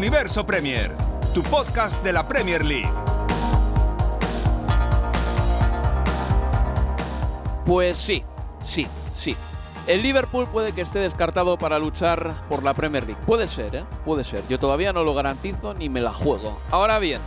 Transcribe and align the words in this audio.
Universo 0.00 0.46
Premier, 0.46 0.96
tu 1.34 1.42
podcast 1.42 2.02
de 2.02 2.14
la 2.14 2.26
Premier 2.26 2.64
League. 2.64 2.90
Pues 7.66 7.98
sí, 7.98 8.24
sí, 8.64 8.86
sí. 9.12 9.36
El 9.86 10.02
Liverpool 10.02 10.46
puede 10.46 10.72
que 10.72 10.80
esté 10.80 11.00
descartado 11.00 11.58
para 11.58 11.78
luchar 11.78 12.34
por 12.48 12.62
la 12.62 12.72
Premier 12.72 13.04
League. 13.04 13.20
Puede 13.26 13.46
ser, 13.46 13.76
¿eh? 13.76 13.84
Puede 14.06 14.24
ser. 14.24 14.42
Yo 14.48 14.58
todavía 14.58 14.94
no 14.94 15.04
lo 15.04 15.12
garantizo 15.12 15.74
ni 15.74 15.90
me 15.90 16.00
la 16.00 16.14
juego. 16.14 16.58
Ahora 16.70 16.98
bien, 16.98 17.20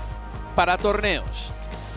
para 0.56 0.80
torneos, 0.80 1.52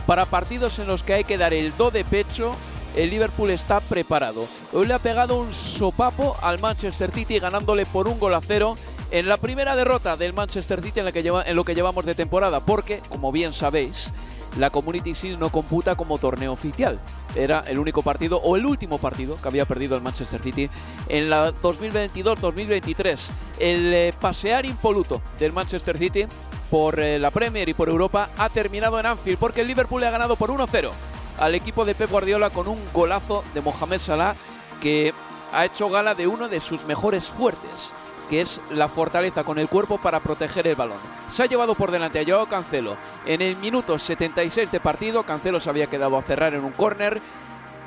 para 0.06 0.26
partidos 0.26 0.78
en 0.78 0.88
los 0.88 1.02
que 1.02 1.14
hay 1.14 1.24
que 1.24 1.38
dar 1.38 1.54
el 1.54 1.74
do 1.78 1.90
de 1.90 2.04
pecho, 2.04 2.54
el 2.94 3.08
Liverpool 3.08 3.48
está 3.48 3.80
preparado. 3.80 4.44
Hoy 4.74 4.86
le 4.86 4.92
ha 4.92 4.98
pegado 4.98 5.38
un 5.38 5.54
sopapo 5.54 6.36
al 6.42 6.60
Manchester 6.60 7.12
City 7.12 7.38
ganándole 7.38 7.86
por 7.86 8.08
un 8.08 8.20
gol 8.20 8.34
a 8.34 8.42
cero 8.42 8.74
en 9.10 9.28
la 9.28 9.36
primera 9.36 9.76
derrota 9.76 10.16
del 10.16 10.32
Manchester 10.32 10.82
City 10.82 11.00
en, 11.00 11.06
la 11.06 11.12
que 11.12 11.22
lo 11.22 11.64
que 11.64 11.74
llevamos 11.74 12.04
de 12.04 12.14
temporada, 12.14 12.60
porque, 12.60 13.00
como 13.08 13.32
bien 13.32 13.52
sabéis, 13.52 14.12
la 14.58 14.70
Community 14.70 15.12
Shield 15.12 15.38
no 15.38 15.50
computa 15.50 15.96
como 15.96 16.18
torneo 16.18 16.52
oficial. 16.52 16.98
Era 17.34 17.64
el 17.68 17.78
único 17.78 18.02
partido 18.02 18.38
o 18.38 18.56
el 18.56 18.64
último 18.64 18.98
partido 18.98 19.36
que 19.36 19.48
había 19.48 19.66
perdido 19.66 19.96
el 19.96 20.02
Manchester 20.02 20.40
City 20.40 20.70
en 21.08 21.28
la 21.28 21.52
2022-2023. 21.54 23.30
El 23.58 23.94
eh, 23.94 24.14
pasear 24.18 24.64
impoluto 24.64 25.20
del 25.38 25.52
Manchester 25.52 25.98
City 25.98 26.26
por 26.70 26.98
eh, 26.98 27.18
la 27.18 27.30
Premier 27.30 27.68
y 27.68 27.74
por 27.74 27.88
Europa 27.88 28.30
ha 28.38 28.48
terminado 28.48 28.98
en 28.98 29.06
Anfield 29.06 29.38
porque 29.38 29.60
el 29.60 29.68
Liverpool 29.68 30.00
le 30.00 30.08
ha 30.08 30.10
ganado 30.10 30.36
por 30.36 30.50
1-0 30.50 30.90
al 31.38 31.54
equipo 31.54 31.84
de 31.84 31.94
Pep 31.94 32.10
Guardiola 32.10 32.50
con 32.50 32.66
un 32.66 32.78
golazo 32.92 33.44
de 33.54 33.60
Mohamed 33.60 33.98
Salah 33.98 34.34
que 34.80 35.12
ha 35.52 35.64
hecho 35.64 35.90
gala 35.90 36.14
de 36.14 36.26
uno 36.26 36.48
de 36.48 36.60
sus 36.60 36.84
mejores 36.84 37.26
fuertes 37.26 37.92
que 38.28 38.40
es 38.40 38.60
la 38.70 38.88
fortaleza 38.88 39.44
con 39.44 39.58
el 39.58 39.68
cuerpo 39.68 39.98
para 39.98 40.20
proteger 40.20 40.66
el 40.66 40.76
balón. 40.76 40.98
Se 41.28 41.42
ha 41.42 41.46
llevado 41.46 41.74
por 41.74 41.90
delante 41.90 42.20
a 42.20 42.24
Joao 42.24 42.46
Cancelo. 42.46 42.96
En 43.24 43.42
el 43.42 43.56
minuto 43.56 43.98
76 43.98 44.70
de 44.70 44.80
partido, 44.80 45.24
Cancelo 45.24 45.60
se 45.60 45.70
había 45.70 45.88
quedado 45.88 46.16
a 46.16 46.22
cerrar 46.22 46.54
en 46.54 46.64
un 46.64 46.72
córner, 46.72 47.20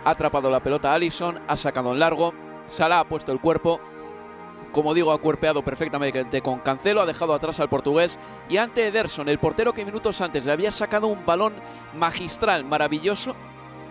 ha 0.05 0.11
atrapado 0.11 0.49
la 0.49 0.61
pelota 0.61 0.93
Allison, 0.93 1.39
ha 1.47 1.55
sacado 1.55 1.91
en 1.91 1.99
largo, 1.99 2.33
Salah 2.67 2.99
ha 2.99 3.07
puesto 3.07 3.31
el 3.31 3.39
cuerpo, 3.39 3.79
como 4.71 4.93
digo, 4.93 5.11
ha 5.11 5.17
cuerpeado 5.17 5.63
perfectamente 5.63 6.41
con 6.41 6.59
Cancelo, 6.59 7.01
ha 7.01 7.05
dejado 7.05 7.33
atrás 7.33 7.59
al 7.59 7.69
portugués 7.69 8.19
y 8.47 8.57
ante 8.57 8.87
Ederson, 8.87 9.27
el 9.27 9.39
portero 9.39 9.73
que 9.73 9.85
minutos 9.85 10.21
antes 10.21 10.45
le 10.45 10.51
había 10.51 10.71
sacado 10.71 11.07
un 11.07 11.25
balón 11.25 11.55
magistral, 11.95 12.65
maravilloso, 12.65 13.35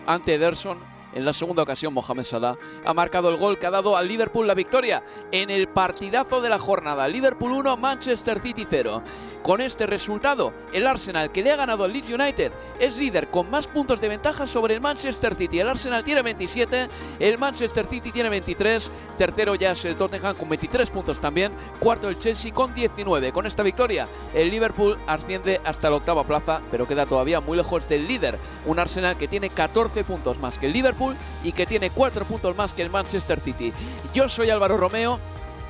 ante 0.06 0.34
Ederson 0.34 0.97
en 1.12 1.24
la 1.24 1.32
segunda 1.32 1.62
ocasión, 1.62 1.94
Mohamed 1.94 2.22
Salah 2.22 2.56
ha 2.84 2.94
marcado 2.94 3.30
el 3.30 3.36
gol 3.36 3.58
que 3.58 3.66
ha 3.66 3.70
dado 3.70 3.96
al 3.96 4.08
Liverpool 4.08 4.46
la 4.46 4.54
victoria 4.54 5.02
en 5.32 5.50
el 5.50 5.69
partidazo 5.69 6.41
de 6.41 6.48
la 6.48 6.58
jornada. 6.58 7.08
Liverpool 7.08 7.52
1, 7.52 7.76
Manchester 7.76 8.41
City 8.42 8.66
0. 8.69 9.02
Con 9.43 9.60
este 9.62 9.87
resultado, 9.87 10.53
el 10.72 10.87
Arsenal, 10.87 11.31
que 11.31 11.43
le 11.43 11.50
ha 11.50 11.56
ganado 11.56 11.84
al 11.84 11.93
Leeds 11.93 12.10
United, 12.10 12.53
es 12.78 12.99
líder 12.99 13.28
con 13.28 13.50
más 13.50 13.66
puntos 13.66 14.00
de 14.00 14.09
ventaja 14.09 14.47
sobre 14.47 14.75
el 14.75 14.81
Manchester 14.81 15.34
City. 15.37 15.60
El 15.60 15.69
Arsenal 15.69 16.04
tiene 16.04 16.22
27, 16.22 16.88
el 17.19 17.38
Manchester 17.38 17.87
City 17.87 18.12
tiene 18.12 18.28
23, 18.28 18.91
tercero 19.16 19.54
ya 19.54 19.71
es 19.71 19.84
el 19.87 19.97
Tottenham 19.97 20.37
con 20.37 20.50
23 20.50 20.91
puntos 20.91 21.21
también, 21.21 21.53
cuarto 21.78 22.09
el 22.09 22.19
Chelsea 22.19 22.53
con 22.53 22.75
19. 22.75 23.32
Con 23.32 23.47
esta 23.47 23.62
victoria, 23.62 24.06
el 24.34 24.50
Liverpool 24.50 24.99
asciende 25.06 25.60
hasta 25.65 25.88
la 25.88 25.97
octava 25.97 26.25
plaza, 26.25 26.60
pero 26.70 26.87
queda 26.87 27.06
todavía 27.06 27.41
muy 27.41 27.56
lejos 27.56 27.88
del 27.88 28.06
líder, 28.06 28.38
un 28.66 28.78
Arsenal 28.78 29.16
que 29.16 29.28
tiene 29.28 29.49
14 29.49 30.05
puntos 30.05 30.38
más 30.38 30.59
que 30.59 30.66
el 30.66 30.72
Liverpool 30.72 31.16
y 31.43 31.53
que 31.53 31.65
tiene 31.65 31.91
4 31.91 32.26
puntos 32.26 32.56
más 32.56 32.72
que 32.75 32.82
el 32.82 32.91
Manchester 32.91 33.41
City. 33.41 33.72
Yo 34.12 34.28
soy 34.28 34.50
Álvaro 34.50 34.76
Romeo 34.76 35.19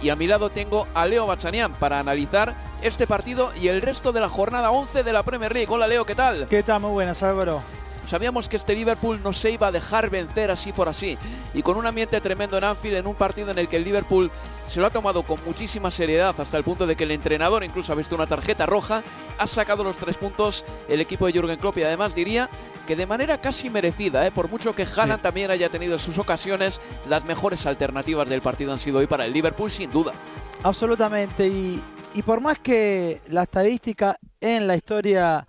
y 0.01 0.11
a 0.11 0.17
mi 0.17 0.27
lado 0.27 0.51
tengo 0.51 0.87
a 0.95 1.07
Leo 1.07 1.27
Bachanian 1.27 1.73
para 1.73 1.99
analizar 1.99 2.55
este 2.83 3.07
partido 3.07 3.53
y 3.61 3.69
el 3.69 3.83
resto 3.83 4.13
de 4.13 4.21
la 4.21 4.29
jornada 4.29 4.71
11 4.71 5.03
de 5.03 5.13
la 5.13 5.23
Premier 5.23 5.53
League. 5.53 5.69
Hola 5.71 5.87
Leo, 5.87 6.05
¿qué 6.05 6.15
tal? 6.15 6.47
¿Qué 6.49 6.63
tal? 6.63 6.81
Muy 6.81 6.93
buenas, 6.93 7.23
Álvaro. 7.23 7.61
Sabíamos 8.07 8.49
que 8.49 8.57
este 8.57 8.75
Liverpool 8.75 9.21
no 9.23 9.35
se 9.35 9.51
iba 9.51 9.67
a 9.67 9.73
dejar 9.73 10.09
vencer 10.09 10.51
así 10.51 10.73
por 10.73 10.89
así 10.89 11.19
y 11.53 11.63
con 11.63 11.77
un 11.77 11.87
ambiente 11.87 12.21
tremendo 12.23 12.57
en 12.57 12.65
Anfield 12.65 12.97
en 12.97 13.07
un 13.07 13.15
partido 13.15 13.51
en 13.51 13.59
el 13.59 13.69
que 13.69 13.77
el 13.77 13.85
Liverpool 13.85 14.31
se 14.67 14.81
lo 14.81 14.87
ha 14.87 14.91
tomado 14.91 15.25
con 15.25 15.39
muchísima 15.45 15.91
seriedad 15.91 16.35
hasta 16.39 16.57
el 16.57 16.65
punto 16.65 16.87
de 16.87 16.97
que 16.97 17.05
el 17.05 17.11
entrenador 17.11 17.65
incluso 17.65 17.93
ha 17.93 17.97
visto 17.97 18.15
una 18.15 18.27
tarjeta 18.27 18.65
roja, 18.65 19.03
ha 19.39 19.47
sacado 19.47 19.85
los 19.85 19.99
tres 19.99 20.17
puntos 20.17 20.65
el 20.89 21.03
equipo 21.03 21.27
de 21.27 21.33
Jürgen 21.33 21.59
Klopp 21.59 21.79
y 21.79 21.83
además 21.83 22.15
diría 22.15 22.49
que 22.89 22.97
de 22.97 23.07
manera 23.07 23.39
casi 23.39 23.69
merecida, 23.69 24.27
¿eh? 24.27 24.33
por 24.33 24.49
mucho 24.49 24.75
que 24.75 24.87
Haaland 24.87 25.21
también 25.21 25.51
haya 25.51 25.69
tenido 25.69 25.93
en 25.93 25.99
sus 25.99 26.17
ocasiones, 26.17 26.81
las 27.07 27.23
mejores 27.27 27.67
alternativas 27.67 28.27
del 28.31 28.41
partido 28.41 28.73
han 28.73 28.79
sido 28.79 29.01
hoy 29.01 29.07
para 29.07 29.27
el 29.27 29.33
Liverpool 29.35 29.71
sin 29.71 29.91
duda. 29.91 30.15
Absolutamente, 30.63 31.47
y, 31.47 31.85
y 32.15 32.23
por 32.23 32.41
más 32.41 32.59
que 32.61 33.21
la 33.29 33.43
estadística 33.43 34.17
en 34.41 34.67
la 34.67 34.75
historia 34.75 35.47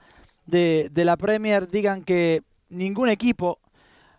de, 0.47 0.89
de 0.91 1.05
la 1.05 1.15
Premier 1.15 1.69
digan 1.69 2.03
que 2.03 2.41
ningún 2.67 3.07
equipo 3.07 3.59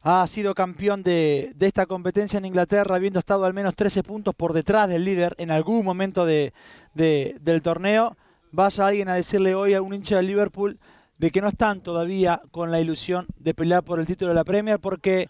ha 0.01 0.27
sido 0.27 0.55
campeón 0.55 1.03
de, 1.03 1.53
de, 1.57 1.67
esta 1.67 1.85
competencia 1.85 2.39
en 2.39 2.47
Inglaterra, 2.47 2.97
habiendo 2.97 3.19
estado 3.19 3.45
al 3.45 3.53
menos 3.53 3.77
13 3.77 4.03
puntos 4.03 4.35
por 4.35 4.55
detrás 4.55 4.89
del 4.89 5.05
líder 5.05 5.35
en 5.37 5.51
algún 5.51 5.85
momento 5.85 6.25
de, 6.25 6.55
de, 6.95 7.37
del 7.43 7.61
torneo. 7.61 8.17
Vaya 8.51 8.87
alguien 8.87 9.11
a 9.11 9.15
decirle 9.15 9.55
hoy 9.55 9.75
a 9.75 9.83
un 9.83 9.93
hincha 9.93 10.17
del 10.17 10.27
Liverpool 10.29 10.79
de 11.21 11.31
que 11.31 11.43
no 11.43 11.49
están 11.49 11.83
todavía 11.83 12.41
con 12.51 12.71
la 12.71 12.81
ilusión 12.81 13.27
de 13.37 13.53
pelear 13.53 13.85
por 13.85 14.01
el 14.01 14.07
título 14.07 14.31
de 14.31 14.35
la 14.35 14.45
Premier, 14.45 14.81
porque 14.81 15.29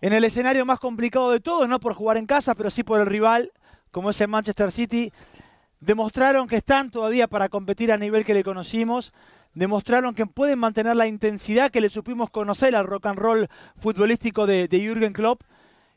en 0.00 0.12
el 0.12 0.24
escenario 0.24 0.66
más 0.66 0.80
complicado 0.80 1.30
de 1.30 1.38
todos, 1.38 1.68
no 1.68 1.78
por 1.78 1.94
jugar 1.94 2.16
en 2.16 2.26
casa, 2.26 2.56
pero 2.56 2.68
sí 2.68 2.82
por 2.82 3.00
el 3.00 3.06
rival, 3.06 3.52
como 3.92 4.10
es 4.10 4.20
el 4.20 4.26
Manchester 4.26 4.72
City, 4.72 5.12
demostraron 5.78 6.48
que 6.48 6.56
están 6.56 6.90
todavía 6.90 7.28
para 7.28 7.48
competir 7.48 7.92
a 7.92 7.96
nivel 7.96 8.24
que 8.24 8.34
le 8.34 8.42
conocimos 8.42 9.12
demostraron 9.54 10.14
que 10.14 10.26
pueden 10.26 10.58
mantener 10.58 10.96
la 10.96 11.08
intensidad 11.08 11.70
que 11.70 11.80
le 11.80 11.90
supimos 11.90 12.30
conocer 12.30 12.76
al 12.76 12.86
rock 12.86 13.06
and 13.06 13.18
roll 13.18 13.48
futbolístico 13.76 14.46
de, 14.46 14.68
de 14.68 14.80
Jürgen 14.80 15.12
Klopp. 15.12 15.42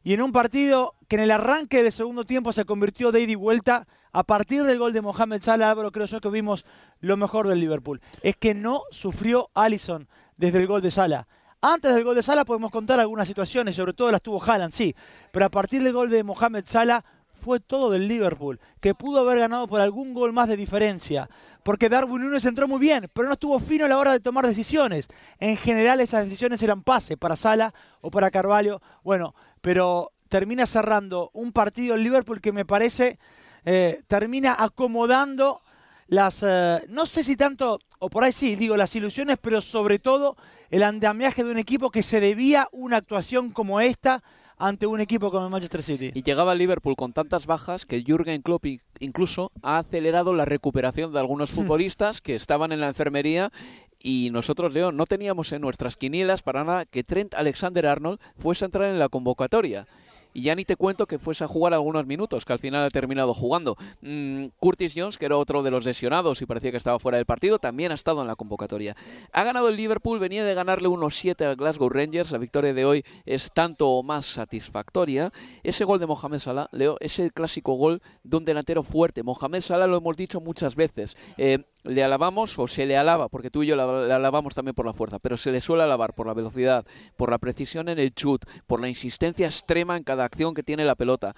Y 0.03 0.13
en 0.13 0.21
un 0.21 0.31
partido 0.31 0.95
que 1.07 1.17
en 1.17 1.21
el 1.21 1.31
arranque 1.31 1.83
de 1.83 1.91
segundo 1.91 2.25
tiempo 2.25 2.51
se 2.51 2.65
convirtió 2.65 3.11
de 3.11 3.21
ida 3.21 3.33
y 3.33 3.35
vuelta, 3.35 3.87
a 4.13 4.23
partir 4.23 4.63
del 4.63 4.79
gol 4.79 4.93
de 4.93 5.01
Mohamed 5.01 5.41
Salah, 5.41 5.75
creo 5.91 6.05
yo 6.05 6.21
que 6.21 6.29
vimos 6.29 6.65
lo 7.01 7.17
mejor 7.17 7.47
del 7.47 7.59
Liverpool. 7.59 7.99
Es 8.21 8.35
que 8.37 8.53
no 8.53 8.83
sufrió 8.91 9.49
Allison 9.53 10.07
desde 10.37 10.59
el 10.59 10.67
gol 10.67 10.81
de 10.81 10.91
Salah. 10.91 11.27
Antes 11.61 11.93
del 11.95 12.03
gol 12.03 12.15
de 12.15 12.23
Salah 12.23 12.45
podemos 12.45 12.71
contar 12.71 12.99
algunas 12.99 13.27
situaciones, 13.27 13.75
sobre 13.75 13.93
todo 13.93 14.11
las 14.11 14.21
tuvo 14.21 14.41
Haaland, 14.41 14.71
sí. 14.71 14.95
Pero 15.31 15.45
a 15.45 15.49
partir 15.49 15.83
del 15.83 15.93
gol 15.93 16.09
de 16.09 16.23
Mohamed 16.23 16.63
Salah 16.67 17.03
fue 17.33 17.59
todo 17.59 17.89
del 17.89 18.07
Liverpool, 18.07 18.59
que 18.79 18.95
pudo 18.95 19.19
haber 19.19 19.39
ganado 19.39 19.67
por 19.67 19.81
algún 19.81 20.13
gol 20.13 20.31
más 20.31 20.47
de 20.47 20.55
diferencia 20.55 21.29
porque 21.63 21.87
Darwin 21.89 22.21
Núñez 22.21 22.45
entró 22.45 22.67
muy 22.67 22.79
bien, 22.79 23.09
pero 23.13 23.27
no 23.27 23.33
estuvo 23.33 23.57
fino 23.59 23.85
a 23.85 23.87
la 23.87 23.97
hora 23.97 24.11
de 24.11 24.19
tomar 24.19 24.45
decisiones. 24.45 25.07
En 25.39 25.55
general 25.55 26.01
esas 26.01 26.25
decisiones 26.25 26.61
eran 26.61 26.83
pase 26.83 27.15
para 27.17 27.37
Sala 27.37 27.73
o 28.01 28.11
para 28.11 28.31
Carvalho. 28.31 28.81
Bueno, 29.01 29.33
pero 29.61 30.11
termina 30.27 30.65
cerrando 30.65 31.31
un 31.33 31.53
partido 31.53 31.95
en 31.95 32.03
Liverpool 32.03 32.41
que 32.41 32.51
me 32.51 32.65
parece 32.65 33.17
eh, 33.65 34.01
termina 34.07 34.55
acomodando 34.57 35.61
las, 36.07 36.43
eh, 36.43 36.85
no 36.89 37.05
sé 37.05 37.23
si 37.23 37.35
tanto, 37.35 37.79
o 37.99 38.09
por 38.09 38.23
ahí 38.23 38.33
sí, 38.33 38.55
digo 38.55 38.77
las 38.77 38.95
ilusiones, 38.95 39.37
pero 39.41 39.61
sobre 39.61 39.99
todo 39.99 40.35
el 40.69 40.83
andamiaje 40.83 41.43
de 41.43 41.51
un 41.51 41.57
equipo 41.57 41.91
que 41.91 42.03
se 42.03 42.19
debía 42.19 42.67
una 42.71 42.97
actuación 42.97 43.51
como 43.51 43.79
esta 43.79 44.23
ante 44.57 44.87
un 44.87 45.01
equipo 45.01 45.31
como 45.31 45.45
el 45.45 45.51
Manchester 45.51 45.83
City. 45.83 46.11
Y 46.13 46.23
llegaba 46.23 46.55
Liverpool 46.55 46.95
con 46.95 47.13
tantas 47.13 47.45
bajas 47.45 47.85
que 47.85 48.03
Jürgen 48.03 48.41
Klopp 48.41 48.65
incluso 48.99 49.51
ha 49.61 49.79
acelerado 49.79 50.33
la 50.33 50.45
recuperación 50.45 51.11
de 51.11 51.19
algunos 51.19 51.51
futbolistas 51.51 52.21
que 52.21 52.35
estaban 52.35 52.71
en 52.71 52.79
la 52.79 52.87
enfermería 52.87 53.51
y 53.99 54.29
nosotros, 54.31 54.73
Leo, 54.73 54.91
no 54.91 55.05
teníamos 55.05 55.51
en 55.53 55.61
nuestras 55.61 55.95
quinielas 55.95 56.41
para 56.41 56.63
nada 56.65 56.85
que 56.85 57.03
Trent 57.05 57.33
Alexander-Arnold 57.33 58.19
fuese 58.37 58.65
a 58.65 58.67
entrar 58.67 58.89
en 58.89 58.99
la 58.99 59.07
convocatoria. 59.07 59.87
Y 60.33 60.43
ya 60.43 60.55
ni 60.55 60.65
te 60.65 60.75
cuento 60.75 61.05
que 61.05 61.19
fuese 61.19 61.43
a 61.43 61.47
jugar 61.47 61.73
algunos 61.73 62.05
minutos, 62.05 62.45
que 62.45 62.53
al 62.53 62.59
final 62.59 62.85
ha 62.85 62.89
terminado 62.89 63.33
jugando. 63.33 63.77
Mm, 64.01 64.45
Curtis 64.57 64.93
Jones, 64.95 65.17
que 65.17 65.25
era 65.25 65.37
otro 65.37 65.63
de 65.63 65.71
los 65.71 65.85
lesionados 65.85 66.41
y 66.41 66.45
parecía 66.45 66.71
que 66.71 66.77
estaba 66.77 66.99
fuera 66.99 67.17
del 67.17 67.25
partido, 67.25 67.59
también 67.59 67.91
ha 67.91 67.95
estado 67.95 68.21
en 68.21 68.27
la 68.27 68.35
convocatoria. 68.35 68.95
Ha 69.31 69.43
ganado 69.43 69.69
el 69.69 69.77
Liverpool, 69.77 70.19
venía 70.19 70.43
de 70.43 70.53
ganarle 70.53 70.87
unos 70.87 71.15
7 71.15 71.45
al 71.45 71.55
Glasgow 71.55 71.89
Rangers. 71.89 72.31
La 72.31 72.37
victoria 72.37 72.73
de 72.73 72.85
hoy 72.85 73.05
es 73.25 73.51
tanto 73.53 73.89
o 73.89 74.03
más 74.03 74.25
satisfactoria. 74.25 75.31
Ese 75.63 75.85
gol 75.85 75.99
de 75.99 76.07
Mohamed 76.07 76.39
Salah, 76.39 76.69
Leo, 76.71 76.97
es 76.99 77.19
el 77.19 77.33
clásico 77.33 77.73
gol 77.73 78.01
de 78.23 78.37
un 78.37 78.45
delantero 78.45 78.83
fuerte. 78.83 79.23
Mohamed 79.23 79.61
Salah 79.61 79.87
lo 79.87 79.97
hemos 79.97 80.17
dicho 80.17 80.41
muchas 80.41 80.75
veces. 80.75 81.15
Eh, 81.37 81.59
le 81.83 82.03
alabamos 82.03 82.57
o 82.59 82.67
se 82.67 82.85
le 82.85 82.97
alaba, 82.97 83.27
porque 83.29 83.49
tú 83.49 83.63
y 83.63 83.67
yo 83.67 83.75
le 83.75 84.13
alabamos 84.13 84.55
también 84.55 84.75
por 84.75 84.85
la 84.85 84.93
fuerza, 84.93 85.19
pero 85.19 85.37
se 85.37 85.51
le 85.51 85.61
suele 85.61 85.83
alabar 85.83 86.13
por 86.13 86.27
la 86.27 86.33
velocidad, 86.33 86.85
por 87.17 87.29
la 87.29 87.37
precisión 87.37 87.89
en 87.89 87.99
el 87.99 88.13
chut, 88.13 88.45
por 88.67 88.79
la 88.79 88.87
insistencia 88.87 89.47
extrema 89.47 89.97
en 89.97 90.03
cada 90.03 90.22
acción 90.25 90.53
que 90.53 90.63
tiene 90.63 90.85
la 90.85 90.95
pelota. 90.95 91.35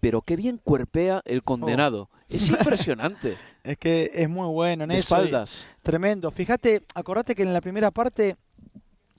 Pero 0.00 0.20
qué 0.22 0.34
bien 0.36 0.58
cuerpea 0.62 1.22
el 1.24 1.42
condenado. 1.44 2.10
Es 2.28 2.48
impresionante. 2.50 3.36
Es 3.62 3.78
que 3.78 4.10
es 4.14 4.28
muy 4.28 4.48
bueno 4.48 4.84
en 4.84 4.90
De 4.90 4.96
eso. 4.98 5.14
espaldas. 5.14 5.66
Tremendo. 5.82 6.30
Fíjate, 6.30 6.82
acordate 6.94 7.34
que 7.36 7.42
en 7.44 7.52
la 7.52 7.60
primera 7.60 7.90
parte, 7.92 8.36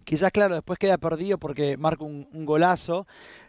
quizás 0.03 0.31
claro, 0.31 0.55
después 0.55 0.77
queda 0.77 0.97
perdido 0.97 1.37
porque 1.37 1.77
marca 1.77 2.03
un, 2.03 2.27
un 2.33 2.45
golazo, 2.45 3.07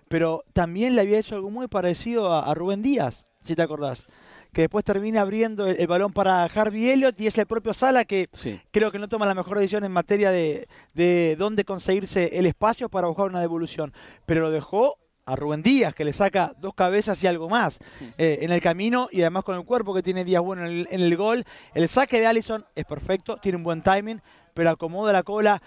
pero 0.08 0.44
también 0.52 0.94
le 0.94 1.00
había 1.02 1.18
hecho 1.18 1.34
algo 1.34 1.50
muy 1.50 1.66
parecido 1.66 2.32
a, 2.32 2.48
a 2.48 2.54
Rubén 2.54 2.82
Díaz, 2.82 3.26
si 3.44 3.56
te 3.56 3.62
acordás. 3.62 4.06
Que 4.52 4.60
después 4.62 4.84
termina 4.84 5.22
abriendo 5.22 5.66
el, 5.66 5.80
el 5.80 5.86
balón 5.88 6.12
para 6.12 6.44
Harvey 6.44 6.88
Elliott 6.90 7.18
y 7.20 7.26
es 7.26 7.36
el 7.38 7.46
propio 7.46 7.74
Sala 7.74 8.04
que 8.04 8.28
Sí. 8.32 8.60
creo 8.70 8.92
que 8.92 9.00
no 9.00 9.08
toma 9.08 9.26
la 9.26 9.34
mejor 9.34 9.58
decisión 9.58 9.82
en 9.82 9.90
materia 9.90 10.30
de, 10.30 10.68
de 10.92 11.34
dónde 11.36 11.64
conseguirse 11.64 12.38
el 12.38 12.46
espacio 12.46 12.88
para 12.88 13.08
buscar 13.08 13.26
una 13.26 13.40
devolución. 13.40 13.92
Pero 14.26 14.42
lo 14.42 14.50
dejó 14.52 14.96
a 15.26 15.36
Rubén 15.36 15.62
Díaz, 15.62 15.94
que 15.94 16.04
le 16.04 16.12
saca 16.12 16.54
dos 16.58 16.74
cabezas 16.74 17.22
y 17.22 17.26
algo 17.26 17.48
más 17.48 17.78
eh, 18.18 18.38
en 18.42 18.52
el 18.52 18.60
camino 18.60 19.08
y 19.10 19.20
además 19.22 19.44
con 19.44 19.56
el 19.56 19.64
cuerpo 19.64 19.94
que 19.94 20.02
tiene 20.02 20.24
Díaz 20.24 20.42
bueno 20.42 20.66
en 20.66 20.72
el, 20.72 20.88
en 20.90 21.00
el 21.00 21.16
gol. 21.16 21.44
El 21.74 21.88
saque 21.88 22.20
de 22.20 22.26
Allison 22.26 22.64
es 22.74 22.84
perfecto, 22.84 23.36
tiene 23.38 23.56
un 23.56 23.64
buen 23.64 23.82
timing, 23.82 24.20
pero 24.52 24.70
acomoda 24.70 25.12
la 25.12 25.22
cola. 25.22 25.62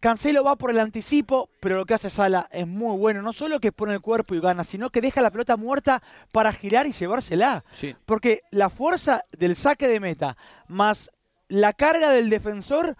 Cancelo 0.00 0.42
va 0.42 0.56
por 0.56 0.70
el 0.70 0.80
anticipo, 0.80 1.48
pero 1.60 1.76
lo 1.76 1.86
que 1.86 1.94
hace 1.94 2.10
Sala 2.10 2.48
es 2.50 2.66
muy 2.66 2.98
bueno. 2.98 3.22
No 3.22 3.32
solo 3.32 3.60
que 3.60 3.70
pone 3.70 3.94
el 3.94 4.00
cuerpo 4.00 4.34
y 4.34 4.40
gana, 4.40 4.64
sino 4.64 4.90
que 4.90 5.00
deja 5.00 5.22
la 5.22 5.30
pelota 5.30 5.56
muerta 5.56 6.02
para 6.32 6.52
girar 6.52 6.88
y 6.88 6.92
llevársela. 6.92 7.64
Sí. 7.70 7.94
Porque 8.04 8.40
la 8.50 8.68
fuerza 8.68 9.22
del 9.38 9.54
saque 9.54 9.86
de 9.86 10.00
meta 10.00 10.36
más 10.66 11.10
la 11.46 11.72
carga 11.72 12.10
del 12.10 12.30
defensor 12.30 12.96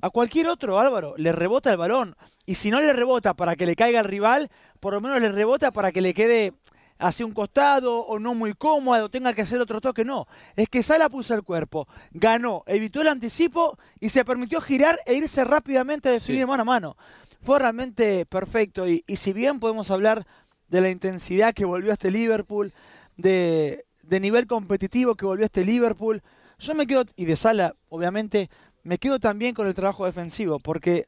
a 0.00 0.10
cualquier 0.10 0.48
otro, 0.48 0.78
Álvaro, 0.78 1.14
le 1.16 1.32
rebota 1.32 1.72
el 1.72 1.78
balón. 1.78 2.14
Y 2.44 2.56
si 2.56 2.70
no 2.70 2.78
le 2.80 2.92
rebota 2.92 3.34
para 3.34 3.56
que 3.56 3.64
le 3.64 3.74
caiga 3.74 4.00
al 4.00 4.04
rival, 4.04 4.50
por 4.84 4.92
lo 4.92 5.00
menos 5.00 5.18
le 5.18 5.32
rebota 5.32 5.70
para 5.72 5.92
que 5.92 6.02
le 6.02 6.12
quede 6.12 6.52
hacia 6.98 7.24
un 7.24 7.32
costado 7.32 8.00
o 8.00 8.18
no 8.18 8.34
muy 8.34 8.52
cómodo, 8.52 9.08
tenga 9.08 9.32
que 9.32 9.40
hacer 9.40 9.58
otro 9.58 9.80
toque. 9.80 10.04
No, 10.04 10.26
es 10.56 10.68
que 10.68 10.82
Sala 10.82 11.08
puso 11.08 11.32
el 11.32 11.42
cuerpo, 11.42 11.88
ganó, 12.12 12.64
evitó 12.66 13.00
el 13.00 13.08
anticipo 13.08 13.78
y 13.98 14.10
se 14.10 14.26
permitió 14.26 14.60
girar 14.60 14.98
e 15.06 15.14
irse 15.14 15.42
rápidamente 15.42 16.10
a 16.10 16.12
definir 16.12 16.42
Sí. 16.42 16.46
mano 16.46 16.60
a 16.60 16.64
mano. 16.66 16.96
Fue 17.40 17.58
realmente 17.58 18.26
perfecto. 18.26 18.86
Y, 18.86 19.02
y 19.06 19.16
si 19.16 19.32
bien 19.32 19.58
podemos 19.58 19.90
hablar 19.90 20.26
de 20.68 20.82
la 20.82 20.90
intensidad 20.90 21.54
que 21.54 21.64
volvió 21.64 21.90
a 21.90 21.94
este 21.94 22.10
Liverpool, 22.10 22.74
de, 23.16 23.86
de 24.02 24.20
nivel 24.20 24.46
competitivo 24.46 25.14
que 25.14 25.24
volvió 25.24 25.44
a 25.44 25.46
este 25.46 25.64
Liverpool, 25.64 26.22
yo 26.58 26.74
me 26.74 26.86
quedo, 26.86 27.04
y 27.16 27.24
de 27.24 27.36
Sala, 27.36 27.74
obviamente, 27.88 28.50
me 28.82 28.98
quedo 28.98 29.18
también 29.18 29.54
con 29.54 29.66
el 29.66 29.72
trabajo 29.72 30.04
defensivo, 30.04 30.58
porque 30.58 31.06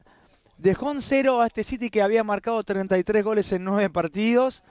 dejó 0.57 0.91
en 0.91 1.01
cero 1.01 1.41
a 1.41 1.47
este 1.47 1.63
City 1.63 1.89
que 1.89 2.01
había 2.01 2.23
marcado 2.23 2.63
33 2.63 3.23
goles 3.23 3.51
en 3.51 3.63
9 3.63 3.89
partidos, 3.89 4.63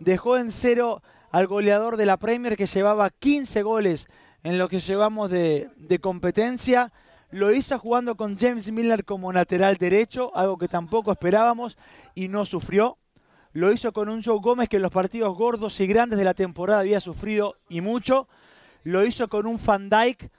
dejó 0.00 0.36
en 0.36 0.50
cero 0.50 1.02
al 1.30 1.46
goleador 1.46 1.96
de 1.96 2.06
la 2.06 2.16
Premier 2.16 2.56
que 2.56 2.66
llevaba 2.66 3.10
15 3.10 3.62
goles 3.62 4.08
en 4.42 4.58
lo 4.58 4.68
que 4.68 4.80
llevamos 4.80 5.30
de, 5.30 5.98
competencia, 6.00 6.92
lo 7.30 7.52
hizo 7.52 7.78
jugando 7.78 8.16
con 8.16 8.38
James 8.38 8.70
Miller 8.72 9.04
como 9.04 9.32
lateral 9.32 9.76
derecho, 9.76 10.34
algo 10.34 10.56
que 10.56 10.68
tampoco 10.68 11.12
esperábamos 11.12 11.76
y 12.14 12.28
no 12.28 12.46
sufrió. 12.46 12.96
Lo 13.52 13.72
hizo 13.72 13.92
con 13.92 14.08
un 14.08 14.22
Joe 14.22 14.38
Gómez 14.40 14.68
que 14.68 14.76
en 14.76 14.82
los 14.82 14.92
partidos 14.92 15.36
gordos 15.36 15.80
y 15.80 15.86
grandes 15.86 16.18
de 16.18 16.24
la 16.24 16.34
temporada 16.34 16.80
había 16.80 17.00
sufrido 17.00 17.56
y 17.68 17.80
mucho. 17.80 18.28
Lo 18.84 19.04
hizo 19.04 19.28
con 19.28 19.46
un 19.46 19.58
Van 19.62 19.90
Dyke 19.90 20.30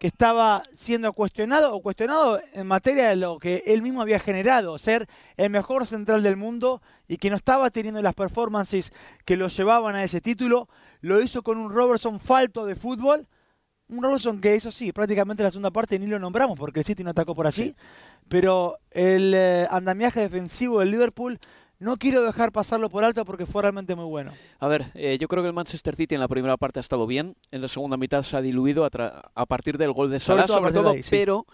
que 0.00 0.06
estaba 0.06 0.62
siendo 0.72 1.12
cuestionado 1.12 1.74
o 1.74 1.82
cuestionado 1.82 2.40
en 2.54 2.66
materia 2.66 3.10
de 3.10 3.16
lo 3.16 3.38
que 3.38 3.62
él 3.66 3.82
mismo 3.82 4.00
había 4.00 4.18
generado, 4.18 4.78
ser 4.78 5.06
el 5.36 5.50
mejor 5.50 5.86
central 5.86 6.22
del 6.22 6.38
mundo 6.38 6.80
y 7.06 7.18
que 7.18 7.28
no 7.28 7.36
estaba 7.36 7.68
teniendo 7.68 8.00
las 8.00 8.14
performances 8.14 8.94
que 9.26 9.36
lo 9.36 9.48
llevaban 9.48 9.96
a 9.96 10.02
ese 10.02 10.22
título. 10.22 10.70
Lo 11.02 11.20
hizo 11.20 11.42
con 11.42 11.58
un 11.58 11.70
Robertson 11.70 12.18
falto 12.18 12.64
de 12.64 12.76
fútbol. 12.76 13.28
Un 13.88 14.02
Robertson 14.02 14.40
que 14.40 14.54
eso 14.54 14.72
sí, 14.72 14.90
prácticamente 14.90 15.42
en 15.42 15.48
la 15.48 15.50
segunda 15.50 15.70
parte 15.70 15.98
ni 15.98 16.06
lo 16.06 16.18
nombramos 16.18 16.58
porque 16.58 16.80
el 16.80 16.86
City 16.86 17.04
no 17.04 17.10
atacó 17.10 17.34
por 17.34 17.46
allí. 17.46 17.76
Pero 18.26 18.78
el 18.92 19.34
eh, 19.34 19.66
andamiaje 19.70 20.20
defensivo 20.20 20.80
del 20.80 20.92
Liverpool 20.92 21.38
no 21.80 21.96
quiero 21.96 22.22
dejar 22.22 22.52
pasarlo 22.52 22.88
por 22.88 23.02
alto 23.02 23.24
porque 23.24 23.46
fue 23.46 23.62
realmente 23.62 23.96
muy 23.96 24.04
bueno. 24.04 24.30
A 24.60 24.68
ver, 24.68 24.86
eh, 24.94 25.18
yo 25.18 25.26
creo 25.26 25.42
que 25.42 25.48
el 25.48 25.54
Manchester 25.54 25.96
City 25.96 26.14
en 26.14 26.20
la 26.20 26.28
primera 26.28 26.56
parte 26.56 26.78
ha 26.78 26.82
estado 26.82 27.06
bien, 27.06 27.34
en 27.50 27.62
la 27.62 27.68
segunda 27.68 27.96
mitad 27.96 28.22
se 28.22 28.36
ha 28.36 28.42
diluido 28.42 28.84
a, 28.84 28.90
tra- 28.90 29.30
a 29.34 29.46
partir 29.46 29.76
del 29.78 29.92
gol 29.92 30.10
de 30.10 30.20
Sobre 30.20 30.42
Salah, 30.42 30.46
todo 30.46 30.58
sobre 30.58 30.72
todo, 30.72 30.90
ahí, 30.90 31.02
sí. 31.02 31.08
pero 31.10 31.46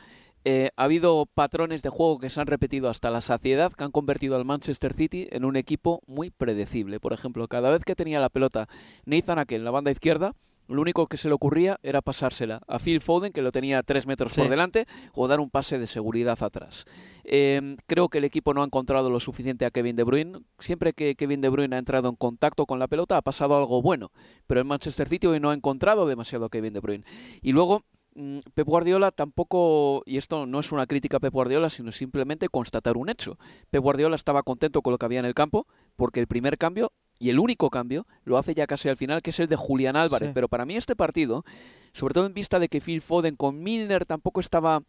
eh, 0.44 0.70
ha 0.76 0.84
habido 0.84 1.26
patrones 1.26 1.82
de 1.82 1.88
juego 1.88 2.18
que 2.18 2.30
se 2.30 2.40
han 2.40 2.46
repetido 2.46 2.88
hasta 2.88 3.10
la 3.10 3.20
saciedad, 3.20 3.72
que 3.72 3.82
han 3.84 3.90
convertido 3.90 4.36
al 4.36 4.44
Manchester 4.44 4.94
City 4.94 5.26
en 5.32 5.44
un 5.44 5.56
equipo 5.56 6.02
muy 6.06 6.30
predecible. 6.30 7.00
Por 7.00 7.12
ejemplo, 7.12 7.48
cada 7.48 7.70
vez 7.70 7.84
que 7.84 7.96
tenía 7.96 8.20
la 8.20 8.28
pelota 8.28 8.68
Nathan 9.06 9.38
Ake 9.38 9.56
en 9.56 9.64
la 9.64 9.70
banda 9.72 9.90
izquierda, 9.90 10.34
lo 10.68 10.80
único 10.82 11.06
que 11.06 11.16
se 11.16 11.28
le 11.28 11.34
ocurría 11.34 11.78
era 11.82 12.02
pasársela 12.02 12.60
a 12.66 12.78
Phil 12.78 13.00
Foden, 13.00 13.32
que 13.32 13.42
lo 13.42 13.52
tenía 13.52 13.82
tres 13.82 14.06
metros 14.06 14.32
Sí. 14.32 14.40
por 14.40 14.50
delante, 14.50 14.86
o 15.14 15.28
dar 15.28 15.40
un 15.40 15.50
pase 15.50 15.78
de 15.78 15.86
seguridad 15.86 16.36
atrás. 16.42 16.84
Eh, 17.24 17.76
creo 17.86 18.08
que 18.08 18.18
el 18.18 18.24
equipo 18.24 18.54
no 18.54 18.62
ha 18.62 18.64
encontrado 18.64 19.10
lo 19.10 19.20
suficiente 19.20 19.64
a 19.64 19.70
Kevin 19.70 19.96
De 19.96 20.04
Bruyne. 20.04 20.40
Siempre 20.58 20.92
que 20.92 21.14
Kevin 21.14 21.40
De 21.40 21.48
Bruyne 21.48 21.76
ha 21.76 21.78
entrado 21.78 22.08
en 22.08 22.16
contacto 22.16 22.66
con 22.66 22.78
la 22.78 22.88
pelota 22.88 23.16
ha 23.16 23.22
pasado 23.22 23.56
algo 23.56 23.82
bueno, 23.82 24.10
pero 24.46 24.60
el 24.60 24.66
Manchester 24.66 25.08
City 25.08 25.26
hoy 25.26 25.40
no 25.40 25.50
ha 25.50 25.54
encontrado 25.54 26.06
demasiado 26.06 26.46
a 26.46 26.48
Kevin 26.50 26.72
De 26.72 26.80
Bruyne. 26.80 27.04
Y 27.42 27.52
luego 27.52 27.84
mm, 28.14 28.38
Pep 28.54 28.66
Guardiola 28.66 29.10
tampoco, 29.10 30.02
y 30.06 30.16
esto 30.16 30.46
no 30.46 30.60
es 30.60 30.72
una 30.72 30.86
crítica 30.86 31.18
a 31.18 31.20
Pep 31.20 31.32
Guardiola, 31.32 31.68
sino 31.70 31.92
simplemente 31.92 32.48
constatar 32.48 32.96
un 32.96 33.08
hecho. 33.08 33.38
Pep 33.70 33.82
Guardiola 33.82 34.16
estaba 34.16 34.42
contento 34.42 34.82
con 34.82 34.92
lo 34.92 34.98
que 34.98 35.06
había 35.06 35.20
en 35.20 35.26
el 35.26 35.34
campo, 35.34 35.66
porque 35.96 36.20
el 36.20 36.26
primer 36.26 36.58
cambio 36.58 36.92
y 37.18 37.30
el 37.30 37.38
único 37.38 37.70
cambio 37.70 38.06
lo 38.24 38.38
hace 38.38 38.54
ya 38.54 38.66
casi 38.66 38.88
al 38.88 38.96
final, 38.96 39.22
que 39.22 39.30
es 39.30 39.40
el 39.40 39.48
de 39.48 39.56
Julián 39.56 39.96
Álvarez. 39.96 40.28
Sí. 40.28 40.32
Pero 40.34 40.48
para 40.48 40.66
mí 40.66 40.76
este 40.76 40.96
partido, 40.96 41.44
sobre 41.92 42.14
todo 42.14 42.26
en 42.26 42.34
vista 42.34 42.58
de 42.58 42.68
que 42.68 42.80
Phil 42.80 43.00
Foden 43.00 43.36
con 43.36 43.62
Milner 43.62 44.04
tampoco 44.04 44.40
estaba 44.40 44.82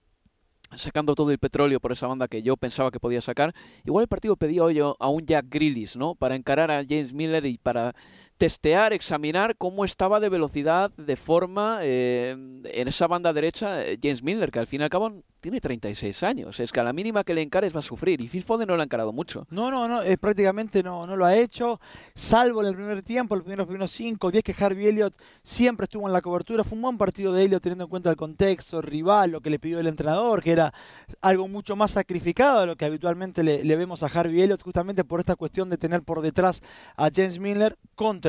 sacando 0.76 1.16
todo 1.16 1.32
el 1.32 1.38
petróleo 1.38 1.80
por 1.80 1.94
esa 1.94 2.08
banda 2.08 2.28
que 2.28 2.44
yo 2.44 2.58
pensaba 2.58 2.92
que 2.92 3.00
podía 3.00 3.22
sacar. 3.22 3.54
Igual 3.86 4.04
el 4.04 4.08
partido 4.10 4.36
pedía 4.36 4.64
hoy 4.64 4.80
a 4.80 5.08
un 5.08 5.26
Jack 5.26 5.46
Grealish, 5.50 5.96
¿no? 5.96 6.16
Para 6.16 6.36
encarar 6.36 6.72
a 6.72 6.84
James 6.84 7.14
Miller 7.14 7.46
y 7.46 7.58
para 7.58 7.96
testear, 8.38 8.94
examinar 8.94 9.56
cómo 9.58 9.84
estaba 9.84 10.20
de 10.20 10.30
velocidad, 10.30 10.92
de 10.96 11.16
forma 11.16 11.80
eh, 11.82 12.32
en 12.64 12.88
esa 12.88 13.08
banda 13.08 13.34
derecha 13.34 13.84
eh, 13.84 13.98
James 14.02 14.24
Miller, 14.24 14.52
que 14.52 14.60
al 14.60 14.68
fin 14.68 14.82
y 14.82 14.84
al 14.84 14.90
cabo 14.90 15.24
tiene 15.40 15.62
36 15.62 16.24
años. 16.24 16.60
Es 16.60 16.72
que 16.72 16.80
a 16.80 16.84
la 16.84 16.94
mínima 16.94 17.24
que 17.24 17.34
le 17.34 17.42
encares 17.42 17.76
va 17.76 17.80
a 17.80 17.84
sufrir. 17.84 18.22
Y 18.22 18.28
Phil 18.28 18.44
Foden 18.44 18.68
no 18.68 18.76
lo 18.76 18.82
ha 18.82 18.86
encarado 18.86 19.14
mucho. 19.14 19.48
No, 19.50 19.72
no, 19.72 19.88
no, 19.88 20.02
eh, 20.02 20.18
prácticamente 20.18 20.84
no, 20.84 21.08
no 21.08 21.16
lo 21.16 21.26
ha 21.26 21.36
hecho, 21.36 21.80
salvo 22.16 22.62
en 22.62 22.68
el 22.68 22.76
primer 22.76 23.02
tiempo, 23.04 23.36
los 23.36 23.44
primeros, 23.44 23.66
primeros 23.66 23.92
5, 23.92 24.32
10 24.32 24.44
que 24.44 24.56
Harvey 24.60 24.88
Elliott 24.88 25.16
siempre 25.44 25.86
estuvo 25.86 26.06
en 26.08 26.14
la 26.14 26.22
cobertura. 26.22 26.64
Fue 26.64 26.76
un 26.76 26.82
buen 26.82 26.98
partido 26.98 27.34
de 27.34 27.46
Elliott 27.46 27.64
teniendo 27.64 27.86
en 27.86 27.90
cuenta 27.90 28.10
el 28.10 28.18
contexto, 28.18 28.78
el 28.78 28.84
rival, 28.84 29.32
lo 29.32 29.42
que 29.42 29.50
le 29.50 29.60
pidió 29.60 29.80
el 29.80 29.88
entrenador, 29.88 30.44
que 30.44 30.52
era 30.52 30.74
algo 31.22 31.48
mucho 31.48 31.76
más 31.76 31.92
sacrificado 31.92 32.62
de 32.62 32.68
lo 32.68 32.76
que 32.76 32.86
habitualmente 32.86 33.44
le, 33.44 33.64
le 33.64 33.76
vemos 33.76 34.04
a 34.04 34.08
Harvey 34.08 34.42
Elliott, 34.42 34.62
justamente 34.62 35.04
por 35.04 35.20
esta 35.20 35.36
cuestión 35.36 35.70
de 35.70 35.78
tener 35.78 36.04
por 36.04 36.22
detrás 36.22 36.62
a 36.96 37.10
James 37.14 37.40
Miller 37.40 37.78
contra 37.96 38.27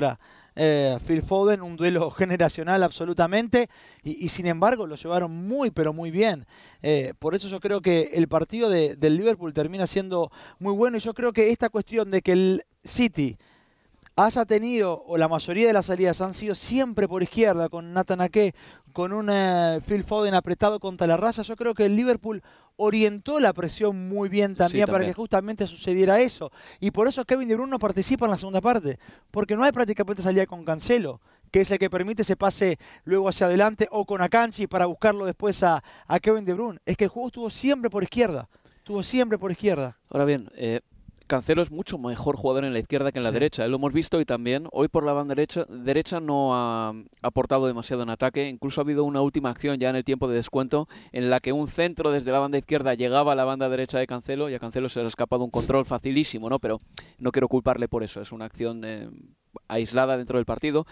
eh, 0.57 0.99
Phil 1.07 1.23
Foden, 1.23 1.63
un 1.63 1.77
duelo 1.77 2.11
generacional 2.19 2.83
absolutamente, 2.83 3.69
y, 4.03 4.25
y 4.25 4.29
sin 4.29 4.47
embargo 4.47 4.87
lo 4.87 4.97
llevaron 4.97 5.31
muy, 5.33 5.71
pero 5.71 5.93
muy 5.93 6.11
bien. 6.11 6.47
Eh, 6.83 7.15
por 7.19 7.35
eso 7.35 7.49
yo 7.49 7.61
creo 7.61 7.81
que 7.81 8.11
el 8.15 8.29
partido 8.29 8.69
de- 8.69 8.97
del 8.97 9.17
Liverpool 9.17 9.53
termina 9.53 9.87
siendo 9.87 10.31
muy 10.59 10.73
bueno, 10.75 10.97
y 10.97 11.01
yo 11.01 11.15
creo 11.15 11.33
que 11.33 11.51
esta 11.51 11.69
cuestión 11.69 12.11
de 12.11 12.23
que 12.23 12.33
el 12.33 12.65
City 12.85 13.37
haya 14.17 14.45
tenido, 14.45 15.05
o 15.07 15.17
la 15.17 15.29
mayoría 15.29 15.69
de 15.69 15.73
las 15.73 15.87
salidas 15.87 16.21
han 16.21 16.35
sido 16.35 16.57
siempre 16.57 17.07
por 17.07 17.23
izquierda, 17.23 17.69
con 17.69 17.93
Nathan 17.93 18.21
Ake, 18.21 18.53
con 18.93 19.13
un 19.13 19.29
eh, 19.31 19.81
Phil 19.87 20.03
Foden 20.03 20.35
apretado 20.35 20.81
contra 20.81 21.07
la 21.07 21.17
raza, 21.17 21.43
yo 21.43 21.55
creo 21.55 21.73
que 21.75 21.85
el 21.87 21.95
Liverpool 21.95 22.43
orientó 22.79 23.41
la 23.41 23.53
presión 23.53 24.09
muy 24.09 24.29
bien 24.29 24.55
también, 24.55 24.87
para 24.87 24.99
también. 24.99 25.13
que 25.13 25.21
justamente 25.21 25.67
sucediera 25.67 26.21
eso. 26.21 26.51
Y 26.81 26.91
por 26.91 27.09
eso 27.09 27.25
Kevin 27.25 27.49
De 27.49 27.55
Bruyne 27.55 27.73
no 27.73 27.79
participa 27.79 28.25
en 28.25 28.31
la 28.31 28.39
segunda 28.39 28.61
parte, 28.61 28.99
porque 29.31 29.57
no 29.57 29.65
hay 29.65 29.73
prácticamente 29.73 30.23
salida 30.23 30.47
con 30.47 30.65
Cancelo, 30.65 31.21
que 31.51 31.63
es 31.63 31.71
el 31.71 31.79
que 31.79 31.91
permite 31.91 32.23
ese 32.23 32.37
pase 32.37 32.79
luego 33.05 33.29
hacia 33.29 33.47
adelante, 33.47 33.89
o 33.91 34.07
con 34.07 34.23
Akanji 34.23 34.67
para 34.67 34.87
buscarlo 34.87 35.27
después 35.27 35.63
a, 35.63 35.83
a 36.07 36.21
Kevin 36.21 36.45
De 36.45 36.55
Bruyne. 36.55 36.79
Es 36.87 36.97
que 36.97 37.05
el 37.05 37.11
juego 37.11 37.29
estuvo 37.29 37.51
siempre 37.51 37.91
por 37.91 38.03
izquierda, 38.03 38.49
estuvo 38.77 39.03
siempre 39.03 39.39
por 39.39 39.51
izquierda. 39.51 39.99
Ahora 40.11 40.25
bien, 40.25 40.49
eh, 40.55 40.81
Cancelo 41.29 41.63
es 41.63 41.71
mucho 41.71 41.97
mejor 41.99 42.37
jugador 42.37 42.65
en 42.65 42.73
la 42.73 42.81
izquierda 42.81 43.13
que 43.13 43.19
en 43.19 43.25
la 43.25 43.31
Sí. 43.31 43.35
derecha. 43.35 43.65
eh, 43.65 43.69
Lo 43.69 43.77
hemos 43.77 43.93
visto 43.93 44.21
y 44.21 44.25
también 44.25 44.67
hoy 44.73 44.89
por 44.89 45.05
la 45.05 45.13
banda 45.13 45.37
derecha, 45.37 45.65
derecha 45.69 46.19
no 46.19 46.55
ha 46.55 46.93
aportado 47.23 47.67
demasiado 47.69 48.03
en 48.03 48.11
ataque. 48.11 48.49
Incluso 48.49 48.81
ha 48.81 48.85
habido 48.85 49.05
una 49.05 49.21
última 49.21 49.51
acción 49.51 49.79
ya 49.79 49.91
en 49.91 49.97
el 49.97 50.05
tiempo 50.05 50.27
de 50.27 50.35
descuento 50.35 50.89
en 51.13 51.31
la 51.31 51.39
que 51.39 51.53
un 51.53 51.69
centro 51.69 52.11
desde 52.11 52.33
la 52.33 52.41
banda 52.41 52.59
izquierda 52.59 52.95
llegaba 52.95 53.33
a 53.33 53.35
la 53.37 53.45
banda 53.45 53.69
derecha 53.69 53.99
de 53.99 54.07
Cancelo 54.09 54.49
y 54.51 54.55
a 54.55 54.59
Cancelo 54.59 54.89
se 54.89 54.99
le 55.01 55.05
ha 55.05 55.09
escapado 55.09 55.45
un 55.45 55.51
control 55.51 55.85
facilísimo, 55.85 56.49
¿no? 56.51 56.59
Pero 56.59 56.81
no 57.19 57.31
quiero 57.31 57.47
culparle 57.47 57.87
por 57.89 58.03
eso. 58.03 58.21
Es 58.21 58.33
una 58.33 58.47
acción 58.47 58.83
eh, 58.85 59.09
aislada 59.69 60.17
dentro 60.17 60.39
del 60.39 60.47
partido. 60.47 60.87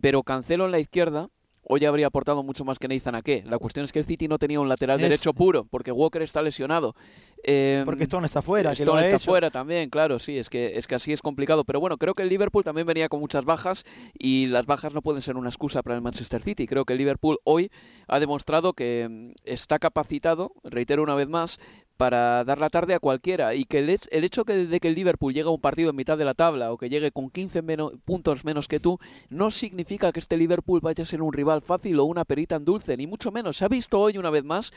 Pero 0.00 0.22
Cancelo 0.22 0.64
en 0.64 0.70
la 0.70 0.78
izquierda 0.78 1.28
hoy 1.72 1.84
habría 1.84 2.08
aportado 2.08 2.42
mucho 2.42 2.64
más 2.64 2.78
que 2.80 2.88
Nathan 2.88 3.14
Ake. 3.14 3.44
La 3.46 3.58
cuestión 3.58 3.84
es 3.84 3.92
que 3.92 4.00
el 4.00 4.04
City 4.04 4.26
no 4.26 4.38
tenía 4.38 4.58
un 4.60 4.68
lateral 4.68 5.00
derecho 5.00 5.32
puro 5.32 5.64
porque 5.70 5.92
Walker 5.92 6.20
está 6.22 6.42
lesionado. 6.42 6.96
Eh, 7.44 7.82
Porque 7.86 8.04
Stone 8.04 8.26
está 8.26 8.42
fuera, 8.42 8.74
que 8.74 8.84
lo 8.84 8.92
Stone 8.92 9.00
ha 9.00 9.04
está 9.04 9.16
hecho. 9.16 9.30
fuera 9.30 9.50
también, 9.50 9.88
claro, 9.88 10.18
sí, 10.18 10.36
es 10.36 10.50
que, 10.50 10.76
es 10.76 10.86
que 10.86 10.96
así 10.96 11.12
es 11.12 11.22
complicado. 11.22 11.64
Pero 11.64 11.80
bueno, 11.80 11.96
creo 11.96 12.14
que 12.14 12.22
el 12.24 12.28
Liverpool 12.28 12.64
también 12.64 12.86
venía 12.86 13.08
con 13.08 13.20
muchas 13.20 13.44
bajas 13.44 13.84
y 14.18 14.46
las 14.46 14.66
bajas 14.66 14.92
no 14.92 15.00
pueden 15.00 15.22
ser 15.22 15.36
una 15.36 15.48
excusa 15.48 15.82
para 15.82 15.94
el 15.96 16.02
Manchester 16.02 16.42
City. 16.42 16.66
Creo 16.66 16.84
que 16.84 16.94
el 16.94 16.98
Liverpool 16.98 17.38
hoy 17.44 17.70
ha 18.08 18.18
demostrado 18.20 18.72
que 18.72 19.06
mm, 19.08 19.30
está 19.44 19.78
capacitado, 19.78 20.52
reitero 20.64 21.02
una 21.02 21.14
vez 21.14 21.28
más, 21.28 21.58
para 22.00 22.44
dar 22.44 22.58
la 22.58 22.70
tarde 22.70 22.94
a 22.94 22.98
cualquiera 22.98 23.54
y 23.54 23.66
que 23.66 23.78
el, 23.80 23.90
hech- 23.90 24.08
el 24.10 24.24
hecho 24.24 24.46
que, 24.46 24.54
de 24.54 24.80
que 24.80 24.88
el 24.88 24.94
Liverpool 24.94 25.34
llegue 25.34 25.48
a 25.48 25.52
un 25.52 25.60
partido 25.60 25.90
en 25.90 25.96
mitad 25.96 26.16
de 26.16 26.24
la 26.24 26.32
tabla 26.32 26.72
o 26.72 26.78
que 26.78 26.88
llegue 26.88 27.12
con 27.12 27.28
15 27.28 27.60
meno- 27.60 27.92
puntos 28.06 28.42
menos 28.42 28.68
que 28.68 28.80
tú 28.80 28.98
no 29.28 29.50
significa 29.50 30.10
que 30.10 30.18
este 30.20 30.38
Liverpool 30.38 30.80
vaya 30.80 31.02
a 31.02 31.06
ser 31.06 31.20
un 31.20 31.30
rival 31.30 31.60
fácil 31.60 31.98
o 32.00 32.04
una 32.06 32.24
perita 32.24 32.56
en 32.56 32.64
dulce, 32.64 32.96
ni 32.96 33.06
mucho 33.06 33.30
menos. 33.30 33.58
Se 33.58 33.66
ha 33.66 33.68
visto 33.68 34.00
hoy 34.00 34.16
una 34.16 34.30
vez 34.30 34.44
más 34.44 34.72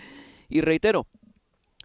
y 0.50 0.60
reitero, 0.60 1.08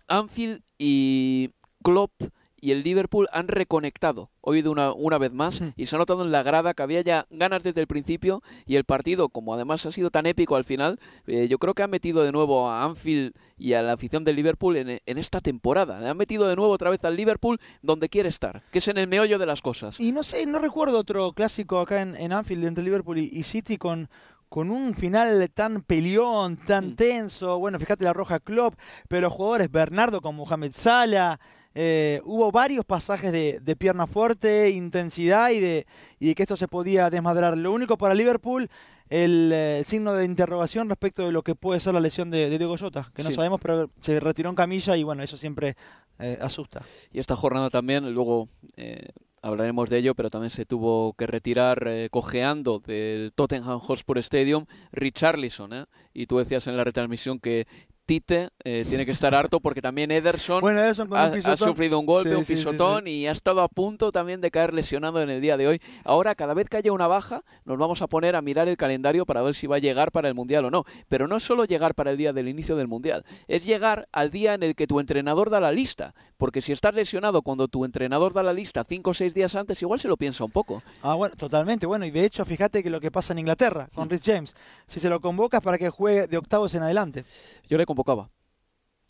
Anfield 0.08 0.60
y 0.76 1.50
Klopp 1.84 2.10
y 2.60 2.72
el 2.72 2.82
Liverpool 2.82 3.28
han 3.32 3.48
reconectado 3.48 4.30
hoy 4.40 4.62
de 4.62 4.68
una, 4.68 4.92
una 4.92 5.18
vez 5.18 5.32
más 5.32 5.62
y 5.76 5.86
se 5.86 5.96
ha 5.96 5.98
notado 5.98 6.24
en 6.24 6.32
la 6.32 6.42
grada 6.42 6.74
que 6.74 6.82
había 6.82 7.00
ya 7.02 7.26
ganas 7.30 7.62
desde 7.62 7.80
el 7.80 7.86
principio 7.86 8.42
y 8.66 8.76
el 8.76 8.84
partido, 8.84 9.28
como 9.28 9.54
además 9.54 9.84
ha 9.86 9.92
sido 9.92 10.10
tan 10.10 10.26
épico 10.26 10.56
al 10.56 10.64
final, 10.64 10.98
eh, 11.26 11.48
yo 11.48 11.58
creo 11.58 11.74
que 11.74 11.82
ha 11.82 11.88
metido 11.88 12.22
de 12.22 12.32
nuevo 12.32 12.68
a 12.68 12.84
Anfield 12.84 13.32
y 13.56 13.72
a 13.74 13.82
la 13.82 13.92
afición 13.92 14.24
del 14.24 14.36
Liverpool 14.36 14.76
en, 14.76 15.00
en 15.04 15.18
esta 15.18 15.40
temporada. 15.40 16.00
Le 16.00 16.08
han 16.08 16.16
metido 16.16 16.48
de 16.48 16.56
nuevo 16.56 16.72
otra 16.72 16.90
vez 16.90 17.04
al 17.04 17.16
Liverpool 17.16 17.60
donde 17.82 18.08
quiere 18.08 18.28
estar, 18.28 18.62
que 18.70 18.78
es 18.78 18.88
en 18.88 18.98
el 18.98 19.08
meollo 19.08 19.38
de 19.38 19.46
las 19.46 19.62
cosas. 19.62 19.98
Y 20.00 20.12
no 20.12 20.22
sé, 20.22 20.46
no 20.46 20.58
recuerdo 20.58 20.98
otro 20.98 21.32
clásico 21.32 21.78
acá 21.80 22.02
en, 22.02 22.16
en 22.16 22.32
Anfield 22.32 22.64
entre 22.64 22.84
Liverpool 22.84 23.18
y, 23.18 23.28
y 23.32 23.42
City 23.42 23.76
con, 23.78 24.08
con 24.48 24.70
un 24.70 24.94
final 24.94 25.50
tan 25.52 25.82
peleón, 25.82 26.56
tan 26.56 26.90
Mm. 26.90 26.94
tenso. 26.96 27.58
Bueno, 27.58 27.78
fíjate 27.78 28.04
la 28.04 28.12
roja 28.12 28.40
Klopp, 28.40 28.74
pero 29.08 29.22
los 29.22 29.32
jugadores 29.32 29.70
Bernardo 29.70 30.20
con 30.20 30.34
Mohamed 30.36 30.72
Salah. 30.74 31.38
Eh, 31.80 32.20
hubo 32.24 32.50
varios 32.50 32.84
pasajes 32.84 33.30
de, 33.30 33.60
de 33.60 33.76
pierna 33.76 34.08
fuerte, 34.08 34.70
intensidad 34.70 35.50
y 35.50 35.60
de, 35.60 35.86
y 36.18 36.26
de 36.26 36.34
que 36.34 36.42
esto 36.42 36.56
se 36.56 36.66
podía 36.66 37.08
desmadrar. 37.08 37.56
Lo 37.56 37.70
único 37.72 37.96
para 37.96 38.14
Liverpool, 38.16 38.68
el, 39.10 39.50
eh, 39.54 39.84
signo 39.86 40.12
de 40.14 40.24
interrogación 40.24 40.88
respecto 40.88 41.24
de 41.24 41.30
lo 41.30 41.42
que 41.42 41.54
puede 41.54 41.78
ser 41.78 41.94
la 41.94 42.00
lesión 42.00 42.30
de, 42.30 42.50
de 42.50 42.58
Diego 42.58 42.76
Jota, 42.76 43.12
que 43.14 43.22
no 43.22 43.28
Sí. 43.28 43.36
sabemos, 43.36 43.60
pero 43.60 43.90
se 44.00 44.18
retiró 44.18 44.50
en 44.50 44.56
camilla 44.56 44.96
y 44.96 45.04
bueno, 45.04 45.22
eso 45.22 45.36
siempre 45.36 45.76
eh, 46.18 46.36
asusta. 46.40 46.82
Y 47.12 47.20
esta 47.20 47.36
jornada 47.36 47.70
también, 47.70 48.12
luego 48.12 48.48
eh, 48.76 49.10
hablaremos 49.40 49.88
de 49.88 49.98
ello, 49.98 50.16
pero 50.16 50.30
también 50.30 50.50
se 50.50 50.66
tuvo 50.66 51.12
que 51.12 51.28
retirar 51.28 51.84
eh, 51.86 52.08
cojeando 52.10 52.80
del 52.80 53.32
Tottenham 53.36 53.78
Hotspur 53.78 54.18
Stadium 54.18 54.66
Richarlison. 54.90 55.72
¿eh? 55.74 55.84
Y 56.12 56.26
tú 56.26 56.38
decías 56.38 56.66
en 56.66 56.76
la 56.76 56.82
retransmisión 56.82 57.38
que 57.38 57.68
Tite 58.08 58.48
eh, 58.64 58.86
tiene 58.88 59.04
que 59.04 59.12
estar 59.12 59.34
harto 59.34 59.60
porque 59.60 59.82
también 59.82 60.10
Ederson 60.10 60.62
Bueno, 60.62 60.80
Ederson 60.80 61.08
con 61.08 61.18
ha, 61.18 61.56
sufrido 61.58 62.00
un 62.00 62.06
golpe, 62.06 62.30
Sí, 62.30 62.36
un 62.36 62.44
sí, 62.46 62.56
sí, 62.56 62.62
sí. 62.62 62.66
pisotón 62.66 63.06
y 63.06 63.26
ha 63.26 63.32
estado 63.32 63.60
a 63.60 63.68
punto 63.68 64.12
también 64.12 64.40
de 64.40 64.50
caer 64.50 64.72
lesionado 64.72 65.20
en 65.20 65.28
el 65.28 65.42
día 65.42 65.58
de 65.58 65.68
hoy. 65.68 65.82
Ahora, 66.04 66.34
cada 66.34 66.54
vez 66.54 66.70
que 66.70 66.78
haya 66.78 66.90
una 66.90 67.06
baja, 67.06 67.44
nos 67.66 67.76
vamos 67.76 68.00
a 68.00 68.06
poner 68.06 68.34
a 68.34 68.40
mirar 68.40 68.66
el 68.66 68.78
calendario 68.78 69.26
para 69.26 69.42
ver 69.42 69.54
si 69.54 69.66
va 69.66 69.76
a 69.76 69.78
llegar 69.78 70.10
para 70.10 70.26
el 70.28 70.34
Mundial 70.34 70.64
o 70.64 70.70
no. 70.70 70.84
Pero 71.10 71.28
no 71.28 71.36
es 71.36 71.42
solo 71.42 71.66
llegar 71.66 71.94
para 71.94 72.10
el 72.10 72.16
día 72.16 72.32
del 72.32 72.48
inicio 72.48 72.76
del 72.76 72.88
Mundial, 72.88 73.26
es 73.46 73.66
llegar 73.66 74.08
al 74.10 74.30
día 74.30 74.54
en 74.54 74.62
el 74.62 74.74
que 74.74 74.86
tu 74.86 75.00
entrenador 75.00 75.50
da 75.50 75.60
la 75.60 75.70
lista. 75.70 76.14
Porque 76.38 76.62
si 76.62 76.72
estás 76.72 76.94
lesionado 76.94 77.42
cuando 77.42 77.68
tu 77.68 77.84
entrenador 77.84 78.32
da 78.32 78.42
la 78.42 78.52
lista 78.52 78.84
cinco 78.88 79.10
o 79.10 79.14
seis 79.14 79.34
días 79.34 79.54
antes, 79.54 79.82
igual 79.82 80.00
se 80.00 80.08
lo 80.08 80.16
piensa 80.16 80.44
un 80.44 80.52
poco. 80.52 80.82
Ah, 81.02 81.14
bueno, 81.14 81.34
totalmente. 81.36 81.84
Bueno, 81.84 82.06
y 82.06 82.10
de 82.10 82.24
hecho, 82.24 82.44
fíjate 82.44 82.82
que 82.82 82.88
lo 82.88 83.00
que 83.00 83.10
pasa 83.10 83.34
en 83.34 83.40
Inglaterra 83.40 83.90
con 83.92 84.08
Rich 84.08 84.24
James, 84.24 84.54
si 84.86 84.98
se 84.98 85.10
lo 85.10 85.20
convocas 85.20 85.60
para 85.60 85.76
que 85.76 85.90
juegue 85.90 86.26
de 86.26 86.38
octavos 86.38 86.74
en 86.74 86.84
adelante. 86.84 87.24
Yo 87.68 87.76
le 87.76 87.84
convocaba. 87.98 88.30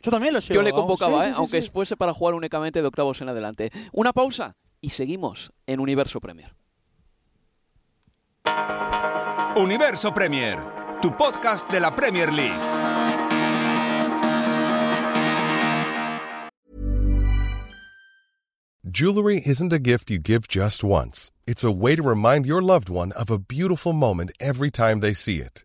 Yo 0.02 0.11
también 0.11 0.33
lo 0.33 0.40
llevo. 0.40 0.54
Yo 0.54 0.62
le 0.62 0.73
convocaba, 0.73 1.18
Sí, 1.18 1.25
¿eh? 1.25 1.26
sí, 1.28 1.30
sí, 1.35 1.38
aunque 1.38 1.62
sí. 1.62 1.71
fuese 1.71 1.97
para 1.97 2.12
jugar 2.14 2.35
únicamente 2.35 2.80
de 2.80 2.88
octavos 2.88 3.21
en 3.21 3.28
adelante. 3.28 3.71
Una 3.92 4.12
pausa 4.12 4.57
y 4.80 4.90
seguimos 4.90 5.52
en 5.66 5.80
Universo 5.80 6.21
Premier. 6.21 6.54
Universo 9.57 10.14
Premier, 10.14 10.59
tu 11.02 11.16
podcast 11.16 11.68
de 11.71 11.80
la 11.80 11.95
Premier 11.97 12.33
League. 12.33 12.57
Jewelry 18.90 19.42
isn't 19.45 19.73
a 19.73 19.78
gift 19.78 20.11
you 20.11 20.18
give 20.18 20.49
just 20.49 20.83
once. 20.83 21.30
It's 21.47 21.64
a 21.64 21.71
way 21.73 21.95
to 21.97 22.02
remind 22.02 22.47
your 22.47 22.62
loved 22.62 22.88
one 22.88 23.12
of 23.12 23.30
a 23.30 23.38
beautiful 23.38 23.92
moment 23.92 24.33
every 24.40 24.71
time 24.71 25.00
they 25.00 25.12
see 25.12 25.37
it. 25.40 25.64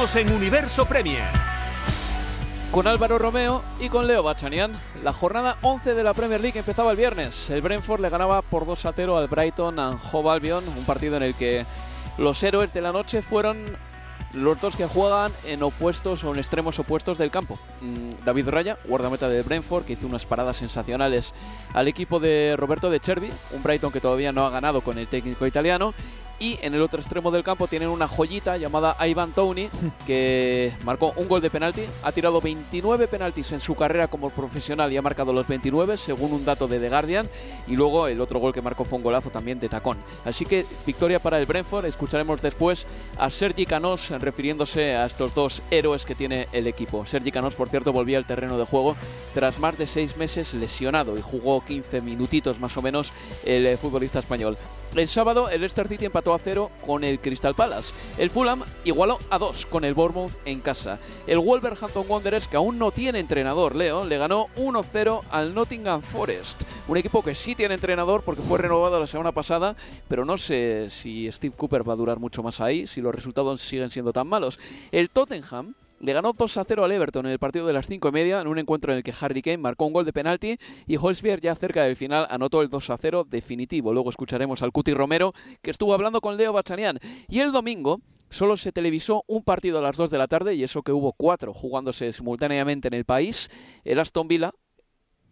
En 0.00 0.32
Universo 0.32 0.86
Premier. 0.86 1.28
Con 2.72 2.86
Álvaro 2.86 3.18
Romeo 3.18 3.62
y 3.78 3.90
con 3.90 4.06
Leo 4.06 4.22
Bachanian. 4.22 4.72
La 5.04 5.12
jornada 5.12 5.58
11 5.60 5.92
de 5.92 6.02
la 6.02 6.14
Premier 6.14 6.40
League 6.40 6.58
empezaba 6.58 6.92
el 6.92 6.96
viernes. 6.96 7.50
El 7.50 7.60
Brentford 7.60 8.00
le 8.00 8.08
ganaba 8.08 8.40
por 8.40 8.64
2 8.64 8.86
a 8.86 8.92
0 8.94 9.18
al 9.18 9.28
Brighton 9.28 9.78
and 9.78 10.00
Hove 10.10 10.30
Albion, 10.30 10.64
un 10.66 10.84
partido 10.86 11.18
en 11.18 11.24
el 11.24 11.34
que 11.34 11.66
los 12.16 12.42
héroes 12.42 12.72
de 12.72 12.80
la 12.80 12.92
noche 12.92 13.20
fueron 13.20 13.76
los 14.32 14.58
dos 14.58 14.74
que 14.74 14.86
juegan 14.86 15.32
en 15.44 15.62
opuestos 15.62 16.24
o 16.24 16.32
en 16.32 16.38
extremos 16.38 16.78
opuestos 16.78 17.18
del 17.18 17.30
campo. 17.30 17.58
Mm, 17.82 18.24
David 18.24 18.48
Raya, 18.48 18.78
guardameta 18.86 19.28
del 19.28 19.42
Brentford, 19.42 19.84
que 19.84 19.92
hizo 19.92 20.06
unas 20.06 20.24
paradas 20.24 20.56
sensacionales 20.56 21.34
al 21.74 21.88
equipo 21.88 22.20
de 22.20 22.54
Roberto 22.56 22.88
de 22.88 23.00
Chervi, 23.00 23.30
un 23.50 23.62
Brighton 23.62 23.92
que 23.92 24.00
todavía 24.00 24.32
no 24.32 24.46
ha 24.46 24.50
ganado 24.50 24.80
con 24.80 24.96
el 24.96 25.08
técnico 25.08 25.46
italiano, 25.46 25.92
y 26.40 26.58
en 26.62 26.74
el 26.74 26.80
otro 26.80 26.98
extremo 26.98 27.30
del 27.30 27.44
campo 27.44 27.68
tienen 27.68 27.90
una 27.90 28.08
joyita 28.08 28.56
llamada 28.56 28.96
Ivan 29.06 29.32
Tony, 29.32 29.68
que 30.06 30.72
marcó 30.84 31.12
un 31.16 31.28
gol 31.28 31.42
de 31.42 31.50
penalti. 31.50 31.82
Ha 32.02 32.10
tirado 32.12 32.40
29 32.40 33.06
penaltis 33.08 33.52
en 33.52 33.60
su 33.60 33.74
carrera 33.74 34.08
como 34.08 34.30
profesional 34.30 34.90
y 34.90 34.96
ha 34.96 35.02
marcado 35.02 35.34
los 35.34 35.46
29, 35.46 35.98
según 35.98 36.32
un 36.32 36.44
dato 36.44 36.66
de 36.66 36.80
The 36.80 36.88
Guardian. 36.88 37.28
Y 37.68 37.76
luego 37.76 38.08
el 38.08 38.20
otro 38.22 38.40
gol 38.40 38.54
que 38.54 38.62
marcó 38.62 38.84
fue 38.84 38.96
un 38.96 39.04
golazo 39.04 39.28
también 39.30 39.60
de 39.60 39.68
tacón. 39.68 39.98
Así 40.24 40.46
que 40.46 40.64
victoria 40.86 41.20
para 41.20 41.38
el 41.38 41.44
Brentford. 41.44 41.84
Escucharemos 41.84 42.40
después 42.40 42.86
a 43.18 43.28
Sergi 43.28 43.66
Canós 43.66 44.08
refiriéndose 44.08 44.96
a 44.96 45.04
estos 45.04 45.34
dos 45.34 45.62
héroes 45.70 46.06
que 46.06 46.14
tiene 46.14 46.48
el 46.52 46.66
equipo. 46.66 47.04
Sergi 47.04 47.30
Canós, 47.30 47.54
por 47.54 47.68
cierto, 47.68 47.92
volvía 47.92 48.16
al 48.16 48.24
terreno 48.24 48.56
de 48.56 48.64
juego 48.64 48.96
tras 49.34 49.58
más 49.58 49.76
de 49.76 49.86
seis 49.86 50.16
meses 50.16 50.54
lesionado 50.54 51.18
y 51.18 51.20
jugó 51.20 51.62
15 51.62 52.00
minutitos 52.00 52.58
más 52.58 52.76
o 52.78 52.82
menos 52.82 53.12
el 53.44 53.66
eh, 53.66 53.76
futbolista 53.76 54.20
español. 54.20 54.56
El 54.94 55.06
sábado 55.06 55.48
el 55.48 55.60
Leicester 55.60 55.86
City 55.86 56.06
empató 56.06 56.34
a 56.34 56.38
cero 56.38 56.70
con 56.84 57.04
el 57.04 57.20
Crystal 57.20 57.54
Palace. 57.54 57.94
El 58.18 58.28
Fulham 58.28 58.64
igualó 58.84 59.18
a 59.30 59.38
dos 59.38 59.64
con 59.66 59.84
el 59.84 59.94
Bournemouth 59.94 60.32
en 60.44 60.60
casa. 60.60 60.98
El 61.28 61.38
Wolverhampton 61.38 62.04
Wanderers, 62.08 62.48
que 62.48 62.56
aún 62.56 62.76
no 62.78 62.90
tiene 62.90 63.20
entrenador, 63.20 63.76
Leo, 63.76 64.04
le 64.04 64.18
ganó 64.18 64.48
1-0 64.56 65.22
al 65.30 65.54
Nottingham 65.54 66.02
Forest. 66.02 66.62
Un 66.88 66.96
equipo 66.96 67.22
que 67.22 67.36
sí 67.36 67.54
tiene 67.54 67.74
entrenador 67.74 68.22
porque 68.22 68.42
fue 68.42 68.58
renovado 68.58 68.98
la 68.98 69.06
semana 69.06 69.30
pasada, 69.30 69.76
pero 70.08 70.24
no 70.24 70.36
sé 70.36 70.90
si 70.90 71.30
Steve 71.30 71.54
Cooper 71.56 71.88
va 71.88 71.92
a 71.92 71.96
durar 71.96 72.18
mucho 72.18 72.42
más 72.42 72.60
ahí, 72.60 72.88
si 72.88 73.00
los 73.00 73.14
resultados 73.14 73.62
siguen 73.62 73.90
siendo 73.90 74.12
tan 74.12 74.26
malos. 74.26 74.58
El 74.90 75.08
Tottenham 75.08 75.74
le 76.00 76.12
ganó 76.14 76.32
2 76.32 76.56
a 76.56 76.64
0 76.64 76.84
al 76.84 76.92
Everton 76.92 77.26
en 77.26 77.32
el 77.32 77.38
partido 77.38 77.66
de 77.66 77.72
las 77.72 77.86
5 77.86 78.08
y 78.08 78.12
media, 78.12 78.40
en 78.40 78.48
un 78.48 78.58
encuentro 78.58 78.92
en 78.92 78.98
el 78.98 79.04
que 79.04 79.12
Harry 79.20 79.42
Kane 79.42 79.58
marcó 79.58 79.84
un 79.84 79.92
gol 79.92 80.04
de 80.04 80.12
penalti 80.12 80.58
y 80.86 80.96
Holzbier 80.96 81.40
ya 81.40 81.54
cerca 81.54 81.84
del 81.84 81.94
final 81.94 82.26
anotó 82.30 82.62
el 82.62 82.70
2 82.70 82.90
a 82.90 82.96
0 82.96 83.26
definitivo. 83.28 83.92
Luego 83.92 84.10
escucharemos 84.10 84.62
al 84.62 84.72
Cuti 84.72 84.94
Romero 84.94 85.34
que 85.62 85.70
estuvo 85.70 85.92
hablando 85.92 86.20
con 86.20 86.36
Leo 86.36 86.52
Bachanian. 86.52 86.98
Y 87.28 87.40
el 87.40 87.52
domingo 87.52 88.00
solo 88.30 88.56
se 88.56 88.72
televisó 88.72 89.24
un 89.26 89.44
partido 89.44 89.78
a 89.78 89.82
las 89.82 89.96
2 89.96 90.10
de 90.10 90.18
la 90.18 90.26
tarde 90.26 90.54
y 90.54 90.64
eso 90.64 90.82
que 90.82 90.92
hubo 90.92 91.12
cuatro 91.12 91.52
jugándose 91.52 92.12
simultáneamente 92.12 92.88
en 92.88 92.94
el 92.94 93.04
país. 93.04 93.50
El 93.84 93.98
Aston 94.00 94.26
Villa 94.26 94.52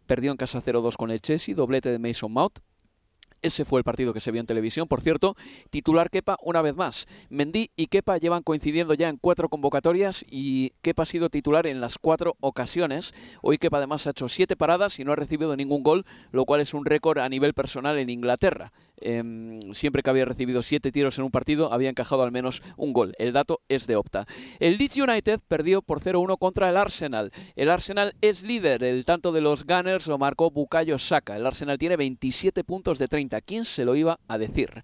perdió 0.06 0.30
en 0.30 0.37
casa 0.37 0.62
0-2 0.62 0.96
con 0.96 1.10
el 1.10 1.20
Chelsea, 1.22 1.54
doblete 1.54 1.90
de 1.90 1.98
Mason 1.98 2.32
Mount. 2.32 2.58
Ese 3.42 3.64
fue 3.64 3.80
el 3.80 3.85
partido 3.85 4.12
que 4.12 4.21
se 4.21 4.33
vio 4.33 4.40
en 4.40 4.47
televisión. 4.47 4.88
Por 4.88 5.00
cierto, 5.00 5.37
titular 5.71 6.11
Kepa 6.11 6.37
una 6.42 6.62
vez 6.62 6.75
más. 6.75 7.07
Mendy 7.30 7.71
y 7.76 7.87
Kepa 7.87 8.18
llevan 8.18 8.42
coincidiendo 8.42 8.95
ya 8.95 9.09
en 9.09 9.16
cuatro 9.16 9.49
convocatorias 9.49 10.25
y 10.28 10.71
Kepa 10.83 11.04
ha 11.04 11.07
sido 11.07 11.30
titular 11.30 11.66
en 11.66 11.80
las 11.80 11.99
cuatro 11.99 12.37
ocasiones. 12.40 13.14
Hoy 13.42 13.59
Kepa 13.59 13.78
además 13.78 14.07
ha 14.07 14.11
hecho 14.11 14.28
siete 14.28 14.57
paradas 14.57 14.99
y 14.99 15.04
no 15.04 15.12
ha 15.12 15.16
recibido 15.16 15.57
ningún 15.57 15.83
gol, 15.83 16.04
lo 16.33 16.45
cual 16.45 16.61
es 16.61 16.75
un 16.75 16.85
récord 16.85 17.18
a 17.18 17.28
nivel 17.28 17.54
personal 17.54 17.99
en 17.99 18.11
Inglaterra. 18.11 18.73
Em, 19.00 19.72
siempre 19.74 20.02
que 20.02 20.10
había 20.10 20.24
recibido 20.24 20.62
siete 20.62 20.92
tiros 20.92 21.18
en 21.18 21.24
un 21.24 21.30
partido, 21.30 21.72
había 21.72 21.90
encajado 21.90 22.22
al 22.22 22.32
menos 22.32 22.62
un 22.76 22.92
gol. 22.92 23.14
El 23.18 23.32
dato 23.32 23.60
es 23.68 23.86
de 23.86 23.96
Opta. 23.96 24.26
El 24.58 24.78
Leeds 24.78 24.96
United 24.96 25.40
perdió 25.46 25.82
por 25.82 26.00
0-1 26.00 26.38
contra 26.38 26.68
el 26.68 26.76
Arsenal. 26.76 27.32
El 27.56 27.70
Arsenal 27.70 28.14
es 28.20 28.42
líder. 28.42 28.82
El 28.82 29.04
tanto 29.04 29.32
de 29.32 29.40
los 29.40 29.64
Gunners 29.64 30.06
lo 30.06 30.18
marcó 30.18 30.50
Bukayo 30.50 30.98
Saka. 30.98 31.37
El 31.37 31.46
Arsenal 31.46 31.78
tiene 31.78 31.96
27 31.96 32.64
puntos 32.64 32.98
de 32.98 33.08
30. 33.08 33.40
¿Quién 33.42 33.64
se 33.64 33.84
lo 33.84 33.94
iba 33.94 34.18
a 34.28 34.38
decir? 34.38 34.82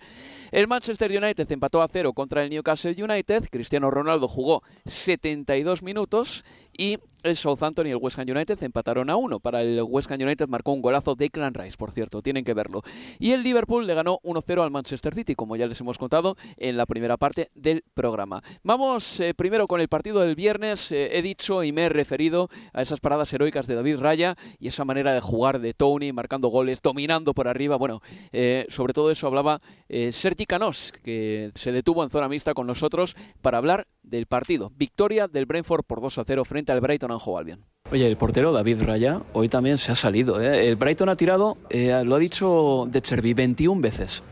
El 0.51 0.69
Manchester 0.69 1.11
United 1.11 1.51
empató 1.51 1.83
a 1.83 1.89
cero 1.89 2.13
contra 2.13 2.45
el 2.45 2.51
Newcastle 2.51 2.95
United. 2.97 3.49
Cristiano 3.51 3.91
Ronaldo 3.91 4.29
jugó 4.29 4.63
72 4.85 5.83
minutos 5.83 6.45
y 6.77 6.99
el 7.25 7.37
Southampton 7.37 7.87
y 7.87 7.91
el 7.91 7.97
West 7.97 8.19
Ham 8.19 8.27
United 8.29 8.63
empataron 8.63 9.11
a 9.11 9.17
uno. 9.17 9.41
Para 9.41 9.63
el 9.63 9.83
West 9.83 10.11
Ham 10.11 10.21
United 10.21 10.47
marcó 10.49 10.73
un 10.73 10.83
golazo 10.83 11.15
de 11.15 11.31
Clan 11.31 11.55
Rice, 11.55 11.77
por 11.77 11.91
cierto, 11.91 12.23
tienen 12.23 12.45
que 12.45 12.55
verlo. 12.55 12.83
Y 13.19 13.33
el 13.33 13.43
Liverpool 13.43 13.87
le 13.87 13.95
ganó 13.95 14.21
1-0 14.23 14.63
al 14.63 14.71
Manchester 14.71 15.15
City, 15.15 15.35
como 15.35 15.57
ya 15.57 15.67
les 15.67 15.81
hemos 15.81 15.99
contado 15.99 16.37
en 16.57 16.77
la 16.77 16.87
primera 16.87 17.17
parte 17.17 17.51
del 17.55 17.83
programa. 17.95 18.43
Vamos 18.63 19.21
eh, 19.21 19.35
primero 19.35 19.67
con 19.67 19.81
el 19.81 19.89
partido 19.89 20.21
del 20.21 20.35
viernes. 20.35 20.93
Eh, 20.93 21.19
he 21.19 21.23
dicho 21.23 21.65
y 21.65 21.73
me 21.73 21.85
he 21.85 21.89
referido 21.89 22.49
a 22.73 22.83
esas 22.83 23.01
paradas 23.01 23.33
heroicas 23.33 23.67
de 23.67 23.75
David 23.75 23.99
Raya 23.99 24.37
y 24.59 24.69
esa 24.69 24.85
manera 24.85 25.15
de 25.15 25.21
jugar 25.21 25.61
de 25.61 25.73
Tony, 25.73 26.13
marcando 26.13 26.49
goles, 26.49 26.83
dominando 26.83 27.33
por 27.33 27.49
arriba. 27.49 27.77
Bueno, 27.77 28.03
eh, 28.33 28.67
sobre 28.69 28.93
todo 28.93 29.11
eso 29.11 29.27
hablaba 29.27 29.61
Sergi 29.89 30.45
Canós, 30.45 30.93
que 31.03 31.53
se 31.55 31.73
detuvo 31.73 32.03
en 32.03 32.11
zona 32.11 32.29
mixta 32.29 32.53
con 32.53 32.67
nosotros 32.67 33.17
para 33.41 33.59
hablar 33.59 33.87
del 34.03 34.27
partido. 34.27 34.71
Victoria 34.77 35.29
del 35.29 35.47
Brentford 35.47 35.85
por 35.85 36.01
2 36.01 36.19
a 36.19 36.25
0 36.25 36.45
frente 36.45 36.73
al 36.73 36.81
Brighton 36.81 37.11
Oye, 37.91 38.07
el 38.07 38.17
portero 38.17 38.53
David 38.53 38.83
Raya 38.83 39.23
hoy 39.35 39.49
también 39.49 39.79
se 39.79 39.93
ha 39.93 39.95
salido. 39.95 40.41
¿eh? 40.41 40.69
El 40.69 40.77
Brighton 40.77 41.09
ha 41.09 41.17
tirado, 41.17 41.59
eh, 41.71 42.03
lo 42.05 42.15
ha 42.15 42.19
dicho 42.19 42.87
de 42.91 43.03
Chervi, 43.03 43.35
21 43.35 43.81
veces. 43.81 44.23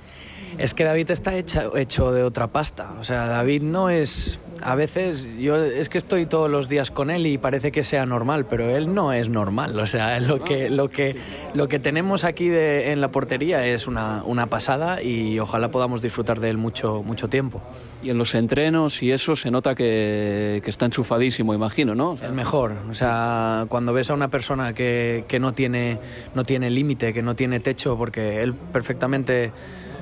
Es 0.58 0.74
que 0.74 0.84
David 0.84 1.10
está 1.10 1.34
hecho 1.36 2.12
de 2.12 2.22
otra 2.22 2.48
pasta. 2.48 2.94
O 2.98 3.04
sea, 3.04 3.26
David 3.26 3.62
no 3.62 3.88
es 3.88 4.38
a 4.62 4.74
veces 4.74 5.28
yo 5.38 5.56
es 5.56 5.88
que 5.88 5.98
estoy 5.98 6.26
todos 6.26 6.50
los 6.50 6.68
días 6.68 6.90
con 6.90 7.10
él 7.10 7.26
y 7.26 7.38
parece 7.38 7.72
que 7.72 7.82
sea 7.82 8.06
normal, 8.06 8.46
pero 8.46 8.68
él 8.76 8.94
no 8.94 9.12
es 9.12 9.28
normal. 9.28 9.78
O 9.78 9.86
sea, 9.86 10.18
lo 10.20 10.42
que, 10.42 10.70
lo 10.70 10.88
que, 10.88 11.16
lo 11.54 11.68
que 11.68 11.78
tenemos 11.78 12.24
aquí 12.24 12.48
de, 12.48 12.92
en 12.92 13.00
la 13.00 13.10
portería 13.10 13.66
es 13.66 13.86
una, 13.86 14.22
una, 14.24 14.46
pasada 14.46 15.02
y 15.02 15.38
ojalá 15.38 15.70
podamos 15.70 16.02
disfrutar 16.02 16.40
de 16.40 16.50
él 16.50 16.58
mucho, 16.58 17.02
mucho 17.02 17.28
tiempo. 17.28 17.62
Y 18.02 18.10
en 18.10 18.18
los 18.18 18.34
entrenos 18.34 19.02
y 19.02 19.12
eso 19.12 19.36
se 19.36 19.50
nota 19.50 19.74
que, 19.74 20.60
que 20.64 20.70
está 20.70 20.86
enchufadísimo, 20.86 21.54
imagino, 21.54 21.94
¿no? 21.94 22.18
El 22.22 22.32
mejor. 22.32 22.72
O 22.90 22.94
sea, 22.94 23.66
cuando 23.68 23.92
ves 23.92 24.10
a 24.10 24.14
una 24.14 24.28
persona 24.28 24.72
que, 24.72 25.24
que 25.28 25.38
no 25.38 25.52
tiene, 25.52 25.98
no 26.34 26.42
tiene 26.44 26.70
límite, 26.70 27.12
que 27.12 27.22
no 27.22 27.36
tiene 27.36 27.60
techo, 27.60 27.96
porque 27.96 28.42
él 28.42 28.54
perfectamente 28.54 29.52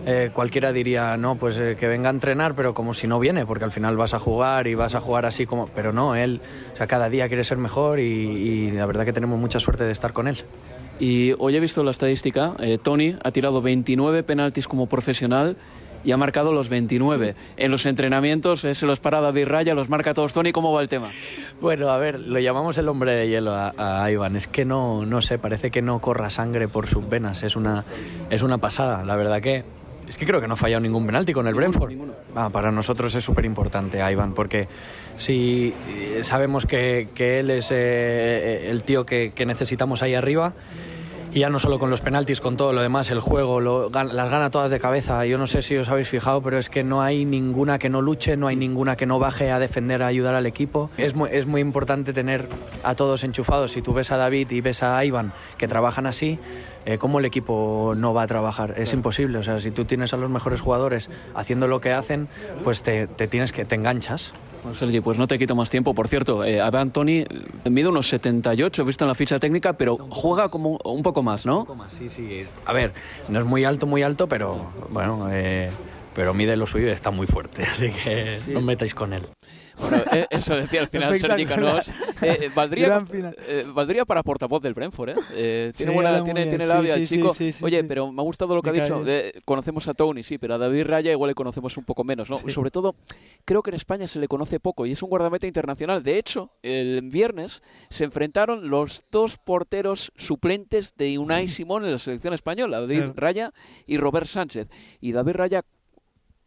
eh, 0.07 0.31
cualquiera 0.33 0.73
diría, 0.73 1.17
no, 1.17 1.37
pues 1.37 1.59
eh, 1.59 1.77
que 1.79 1.87
venga 1.87 2.09
a 2.09 2.13
entrenar, 2.13 2.55
pero 2.55 2.73
como 2.75 2.95
si 2.95 3.07
no 3.07 3.19
viene, 3.19 3.45
porque 3.45 3.65
al 3.65 3.73
final 3.73 3.97
vas 3.97 4.15
a 4.15 4.19
jugar 4.19 4.67
y 4.67 4.75
vas 4.75 4.95
a 4.95 5.01
jugar 5.01 5.27
así 5.27 5.47
como... 5.47 5.69
Pero 5.69 5.93
no, 5.93 6.15
él, 6.15 6.41
o 6.73 6.77
sea, 6.77 6.87
cada 6.87 7.09
día 7.11 7.29
quiere 7.29 7.45
ser 7.45 7.59
mejor 7.59 8.01
y, 8.01 8.71
la 8.71 8.87
verdad 8.87 9.05
que 9.05 9.13
tenemos 9.13 9.39
mucha 9.39 9.61
suerte 9.61 9.85
de 9.85 9.93
estar 9.93 10.13
con 10.13 10.27
él. 10.27 10.39
Y 10.99 11.35
hoy 11.39 11.57
he 11.57 11.61
visto 11.61 11.83
la 11.83 11.91
estadística, 11.91 12.55
eh, 12.61 12.79
Tony 12.83 13.17
ha 13.23 13.31
tirado 13.31 13.63
29 13.63 14.23
penaltis 14.23 14.67
como 14.67 14.87
profesional 14.87 15.57
y 16.05 16.13
ha 16.13 16.17
marcado 16.17 16.53
los 16.53 16.69
29. 16.69 17.35
En 17.57 17.71
los 17.71 17.87
entrenamientos 17.87 18.61
se 18.61 18.87
los 18.87 19.01
para 19.01 19.33
de 19.33 19.45
raya, 19.45 19.75
los 19.75 19.89
marca 19.89 20.15
todos. 20.15 20.33
Tony, 20.33 20.53
¿cómo 20.53 20.73
va 20.73 20.81
el 20.81 20.89
tema? 20.89 21.11
Bueno, 21.61 21.91
a 21.91 21.99
ver, 21.99 22.21
lo 22.21 22.39
llamamos 22.39 22.79
el 22.79 22.89
hombre 22.89 23.13
de 23.13 23.29
hielo 23.29 23.53
a, 23.55 24.11
Iván. 24.11 24.37
Es 24.37 24.47
que 24.47 24.65
no, 24.65 25.05
no 25.05 25.21
sé, 25.21 25.39
parece 25.39 25.71
que 25.71 25.83
no 25.83 26.01
corra 26.01 26.31
sangre 26.31 26.69
por 26.69 26.87
sus 26.87 27.07
venas. 27.09 27.43
Es 27.43 27.57
una, 27.57 27.85
es 28.31 28.43
una 28.43 28.59
pasada. 28.59 29.05
La 29.05 29.17
verdad 29.17 29.43
que 29.43 29.65
es 30.11 30.19
que 30.19 30.27
creo 30.27 30.41
que 30.41 30.49
no 30.49 30.55
ha 30.55 30.57
fallado 30.57 30.81
ningún 30.81 31.07
penalti 31.07 31.33
con 31.33 31.47
el 31.47 31.55
Brentford. 31.55 31.93
Ah, 32.35 32.51
para 32.51 32.73
nosotros 32.73 33.15
es 33.15 33.25
súper 33.25 33.45
importante, 33.45 33.99
Ivan, 34.11 34.35
porque 34.35 34.67
si 35.17 35.73
eh, 35.89 36.25
sabemos 36.25 36.67
que, 36.67 37.09
él 37.17 37.51
es 37.51 37.71
eh, 37.71 38.69
el 38.69 38.83
tío 38.83 39.07
que, 39.07 39.33
necesitamos 39.47 40.03
ahí 40.03 40.17
arriba, 40.17 40.53
y 41.33 41.41
ya 41.41 41.51
no 41.51 41.59
solo 41.59 41.79
con 41.79 41.91
los 41.91 42.01
penaltis, 42.01 42.41
con 42.41 42.57
todo 42.57 42.73
lo 42.73 42.83
demás, 42.83 43.11
el 43.11 43.21
juego, 43.21 43.61
las 43.61 44.31
gana 44.31 44.51
todas 44.51 44.71
de 44.71 44.81
cabeza. 44.81 45.25
Yo 45.27 45.39
no 45.39 45.47
sé 45.47 45.63
si 45.63 45.77
os 45.77 45.89
habéis 45.89 46.09
fijado, 46.09 46.43
pero 46.43 46.59
es 46.59 46.69
que 46.69 46.83
no 46.83 47.03
hay 47.03 47.25
ninguna 47.25 47.79
que 47.79 47.89
no 47.89 48.03
luche, 48.03 48.37
no 48.37 48.49
hay 48.49 48.57
ninguna 48.57 48.97
que 48.97 49.07
no 49.07 49.19
baje 49.19 49.51
a 49.51 49.59
defender, 49.59 50.03
a 50.03 50.09
ayudar 50.09 50.35
al 50.35 50.47
equipo. 50.47 50.91
Es 50.97 51.15
muy, 51.15 51.31
es 51.33 51.47
muy 51.47 51.61
importante 51.61 52.13
tener 52.13 52.49
a 52.83 52.95
todos 52.95 53.25
enchufados. 53.25 53.73
Si 53.73 53.83
tú 53.83 53.93
ves 53.93 54.11
a 54.11 54.17
David 54.17 54.51
y 54.51 54.61
ves 54.61 54.83
a 54.83 55.05
Ivan 55.05 55.33
que 55.57 55.69
trabajan 55.69 56.07
así, 56.07 56.39
eh, 56.85 56.99
¿cómo 56.99 57.19
el 57.19 57.25
equipo 57.25 57.95
no 57.97 58.15
va 58.15 58.23
a 58.23 58.27
trabajar? 58.27 58.75
Es 58.77 58.93
imposible. 58.93 59.39
O 59.39 59.43
sea, 59.43 59.59
si 59.59 59.71
tú 59.71 59.85
tienes 59.85 60.13
a 60.15 60.17
los 60.17 60.31
mejores 60.31 60.61
jugadores 60.61 61.11
haciendo 61.35 61.67
lo 61.67 61.81
que 61.81 61.93
hacen, 61.93 62.29
pues 62.65 62.83
te, 62.83 63.07
tienes 63.07 63.53
que 63.53 63.65
te 63.65 63.75
enganchas. 63.75 64.33
Bueno, 64.63 64.77
Sergi, 64.77 65.01
pues 65.01 65.17
no 65.19 65.27
te 65.27 65.39
quito 65.39 65.55
más 65.55 65.71
tiempo. 65.71 65.95
Por 65.95 66.09
cierto, 66.09 66.45
eh, 66.45 66.61
Tony 66.93 67.25
mide 67.65 67.89
unos 67.89 68.09
78, 68.09 68.83
he 68.83 68.85
visto 68.85 69.05
en 69.05 69.09
la 69.09 69.15
ficha 69.15 69.39
técnica, 69.39 69.73
pero 69.73 69.97
juega 70.11 70.49
como 70.49 70.79
un 70.85 71.03
poco 71.03 71.23
más, 71.23 71.47
¿no? 71.47 71.61
Un 71.61 71.67
poco 71.67 71.77
más, 71.77 71.93
sí, 71.93 72.09
sí. 72.09 72.45
A 72.67 72.73
ver, 72.73 72.93
no 73.29 73.39
es 73.39 73.45
muy 73.45 73.65
alto, 73.65 73.87
muy 73.87 74.03
alto, 74.03 74.29
pero 74.29 74.71
bueno, 74.91 75.29
eh, 75.31 75.71
pero 76.15 76.35
mide 76.35 76.57
lo 76.57 76.67
suyo 76.67 76.89
y 76.89 76.91
está 76.91 77.11
muy 77.11 77.27
fuerte, 77.27 77.63
así 77.71 77.91
que 77.91 78.39
no 78.49 78.59
os 78.59 78.65
metáis 78.65 78.95
con 78.95 79.13
él. 79.13 79.23
Bueno, 79.81 80.03
eh, 80.13 80.27
eso 80.31 80.57
decía 80.57 80.81
al 80.83 80.89
final 80.89 81.19
Sergi 81.19 81.47
Canós. 81.47 81.89
Eh, 81.89 81.93
eh, 82.23 82.51
valdría, 82.55 83.05
eh, 83.47 83.65
valdría 83.73 84.05
para 84.05 84.23
portavoz 84.23 84.63
del 84.63 84.75
Brentford, 84.75 85.11
¿eh? 85.11 85.15
Eh, 85.33 85.73
tiene 85.77 85.93
Sí, 85.93 85.95
buena, 85.97 86.23
tiene, 86.25 86.47
tiene 86.47 86.67
labia 86.67 86.95
sí, 86.97 87.01
el 87.03 87.09
chico. 87.09 87.35
sí, 87.35 87.55
Oye, 87.63 87.83
pero 87.85 88.13
me 88.13 88.21
ha 88.21 88.25
gustado 88.25 88.55
lo 88.55 88.63
que 88.63 88.71
ha 88.71 88.73
Me 88.73 88.79
cae 88.79 88.89
dicho. 88.89 89.05
de- 89.05 89.41
conocemos 89.45 89.89
a 89.89 89.95
Tony, 89.95 90.23
sí, 90.23 90.39
pero 90.39 90.55
a 90.55 90.59
David 90.59 90.85
Raya 90.87 91.13
igual 91.13 91.29
le 91.29 91.35
conocemos 91.35 91.77
un 91.77 91.85
poco 91.85 92.05
menos, 92.05 92.29
¿no? 92.29 92.39
Sobre 92.51 92.71
todo, 92.71 92.95
creo 93.45 93.63
que 93.63 93.71
en 93.71 93.77
España 93.77 94.07
se 94.07 94.19
le 94.19 94.29
conoce 94.29 94.61
poco 94.61 94.87
y 94.87 94.93
es 94.93 95.03
un 95.03 95.09
guardameta 95.11 95.47
internacional. 95.47 96.03
De 96.03 96.19
hecho, 96.19 96.53
el 96.63 97.01
viernes 97.11 97.63
se 97.89 98.05
enfrentaron 98.05 98.69
los 98.71 99.05
dos 99.11 99.39
porteros 99.39 100.13
suplentes 100.17 100.95
de 100.97 101.19
Unai 101.19 101.49
Simón 101.49 101.85
en 101.85 101.93
la 101.93 101.99
selección 101.99 102.35
española, 102.35 102.81
David. 102.81 103.05
Raya 103.17 103.53
y 103.87 103.97
Robert 103.97 104.27
Sánchez. 104.27 104.69
Y 105.01 105.13
David 105.13 105.33
Raya 105.33 105.63